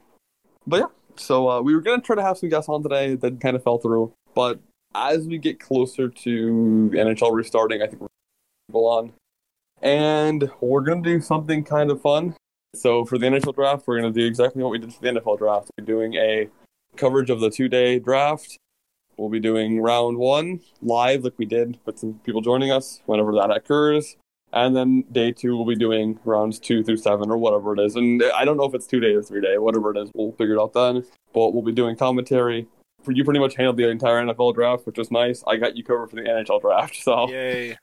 But 0.67 0.81
yeah, 0.81 0.87
so 1.15 1.49
uh, 1.49 1.61
we 1.63 1.73
were 1.73 1.81
gonna 1.81 2.03
try 2.03 2.17
to 2.17 2.23
have 2.23 2.37
some 2.37 2.49
guests 2.49 2.69
on 2.69 2.83
today 2.83 3.15
that 3.15 3.41
kind 3.41 3.55
of 3.55 3.63
fell 3.63 3.79
through. 3.79 4.13
But 4.35 4.59
as 4.93 5.29
we 5.29 5.39
get 5.39 5.61
closer 5.61 6.09
to 6.09 6.91
NHL 6.93 7.33
restarting, 7.33 7.81
I 7.81 7.87
think 7.87 8.03
we're 8.03 8.09
gonna 8.73 8.85
on, 8.87 9.13
and 9.81 10.51
we're 10.61 10.81
gonna 10.81 11.01
do 11.01 11.21
something 11.21 11.63
kind 11.63 11.93
of 11.93 12.03
fun. 12.03 12.35
So 12.75 13.05
for 13.05 13.19
the 13.19 13.27
NHL 13.27 13.55
draft, 13.55 13.87
we're 13.87 14.01
gonna 14.01 14.13
do 14.13 14.27
exactly 14.27 14.65
what 14.65 14.73
we 14.73 14.79
did 14.79 14.93
for 14.93 15.03
the 15.03 15.21
NFL 15.21 15.39
draft. 15.39 15.71
We're 15.79 15.85
doing 15.85 16.15
a 16.15 16.49
coverage 16.97 17.31
of 17.31 17.39
the 17.39 17.51
two-day 17.51 18.01
draft. 18.01 18.57
We'll 19.17 19.29
be 19.29 19.39
doing 19.39 19.81
round 19.81 20.19
one 20.19 20.59
live, 20.83 21.23
like 21.23 21.39
we 21.39 21.47
did, 21.47 21.79
with 21.85 22.01
some 22.01 22.21
people 22.25 22.41
joining 22.41 22.73
us 22.73 23.01
whenever 23.07 23.31
that 23.35 23.53
occurs. 23.53 24.17
And 24.53 24.75
then 24.77 25.05
day 25.13 25.33
two, 25.33 25.57
we'll 25.57 25.67
be 25.67 25.77
doing 25.77 26.19
rounds 26.25 26.59
two 26.59 26.83
through 26.83 26.99
seven 26.99 27.31
or 27.31 27.37
whatever 27.37 27.75
it 27.75 27.81
is. 27.81 27.97
And 27.97 28.23
I 28.35 28.45
don't 28.45 28.57
know 28.57 28.65
if 28.65 28.75
it's 28.75 28.87
two 28.87 29.01
day 29.01 29.15
or 29.15 29.23
three 29.23 29.41
day, 29.41 29.59
whatever 29.59 29.91
it 29.95 29.99
is, 29.99 30.11
we'll 30.15 30.33
figure 30.33 30.55
it 30.55 30.61
out 30.61 30.73
then. 30.73 31.05
But 31.35 31.53
we'll 31.53 31.63
be 31.63 31.73
doing 31.73 31.97
commentary. 31.97 32.67
For 33.03 33.13
you, 33.13 33.25
pretty 33.25 33.41
much 33.41 33.55
handled 33.55 33.77
the 33.77 33.89
entire 33.89 34.25
NFL 34.25 34.55
draft, 34.55 34.87
which 34.87 34.99
was 34.99 35.11
nice. 35.11 35.45
I 35.47 35.57
got 35.57 35.77
you 35.77 35.85
covered 35.85 36.11
for 36.11 36.17
the 36.17 36.23
NHL 36.23 36.61
draft, 36.61 36.97
so 37.03 37.29
Yay! 37.31 37.77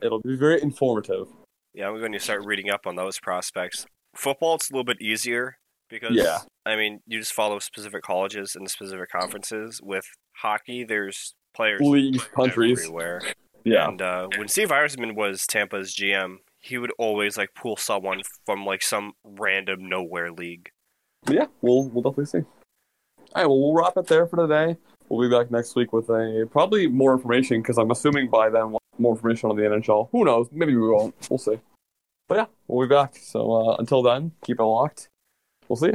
it'll 0.00 0.20
be 0.20 0.36
very 0.36 0.62
informative. 0.62 1.26
Yeah, 1.74 1.88
I'm 1.88 1.98
going 1.98 2.12
to 2.12 2.20
start 2.20 2.44
reading 2.44 2.70
up 2.70 2.86
on 2.86 2.96
those 2.96 3.18
prospects. 3.18 3.86
Football, 4.14 4.56
it's 4.56 4.70
a 4.70 4.72
little 4.72 4.84
bit 4.84 5.00
easier 5.00 5.56
because 5.88 6.12
Yeah. 6.14 6.38
I 6.66 6.76
mean, 6.76 7.00
you 7.06 7.18
just 7.18 7.32
follow 7.32 7.58
specific 7.58 8.02
colleges 8.02 8.54
and 8.54 8.68
specific 8.70 9.10
conferences. 9.10 9.80
With 9.82 10.04
hockey, 10.36 10.84
there's 10.84 11.34
players 11.54 11.80
Leagues, 11.80 12.24
countries, 12.24 12.80
everywhere. 12.80 13.22
Yeah, 13.68 13.88
And 13.88 14.02
uh, 14.02 14.28
when 14.36 14.48
Steve 14.48 14.70
Yzerman 14.70 15.14
was 15.14 15.46
Tampa's 15.46 15.94
GM, 15.94 16.36
he 16.60 16.78
would 16.78 16.92
always 16.98 17.36
like 17.36 17.54
pull 17.54 17.76
someone 17.76 18.22
from 18.44 18.64
like 18.64 18.82
some 18.82 19.12
random 19.24 19.88
nowhere 19.88 20.30
league. 20.30 20.70
yeah. 21.28 21.46
We'll 21.62 21.88
we'll 21.88 22.02
definitely 22.02 22.26
see. 22.26 22.38
All 22.38 23.42
right, 23.42 23.46
well, 23.46 23.60
we'll 23.60 23.74
wrap 23.74 23.96
it 23.96 24.06
there 24.06 24.26
for 24.26 24.36
today. 24.36 24.76
We'll 25.08 25.28
be 25.28 25.34
back 25.34 25.50
next 25.50 25.74
week 25.76 25.92
with 25.92 26.08
a 26.08 26.46
probably 26.50 26.86
more 26.86 27.12
information 27.12 27.60
because 27.60 27.78
I'm 27.78 27.90
assuming 27.90 28.28
by 28.30 28.50
then 28.50 28.70
we'll 28.70 28.78
more 28.98 29.14
information 29.14 29.50
on 29.50 29.56
the 29.56 29.62
NHL. 29.62 30.08
Who 30.12 30.24
knows? 30.24 30.48
Maybe 30.52 30.74
we 30.74 30.88
won't. 30.88 31.14
We'll 31.30 31.38
see. 31.38 31.58
But 32.28 32.34
yeah, 32.36 32.46
we'll 32.66 32.86
be 32.86 32.94
back. 32.94 33.16
So 33.16 33.52
uh, 33.52 33.76
until 33.78 34.02
then, 34.02 34.32
keep 34.44 34.60
it 34.60 34.64
locked. 34.64 35.08
We'll 35.68 35.76
see 35.76 35.88
you. 35.88 35.94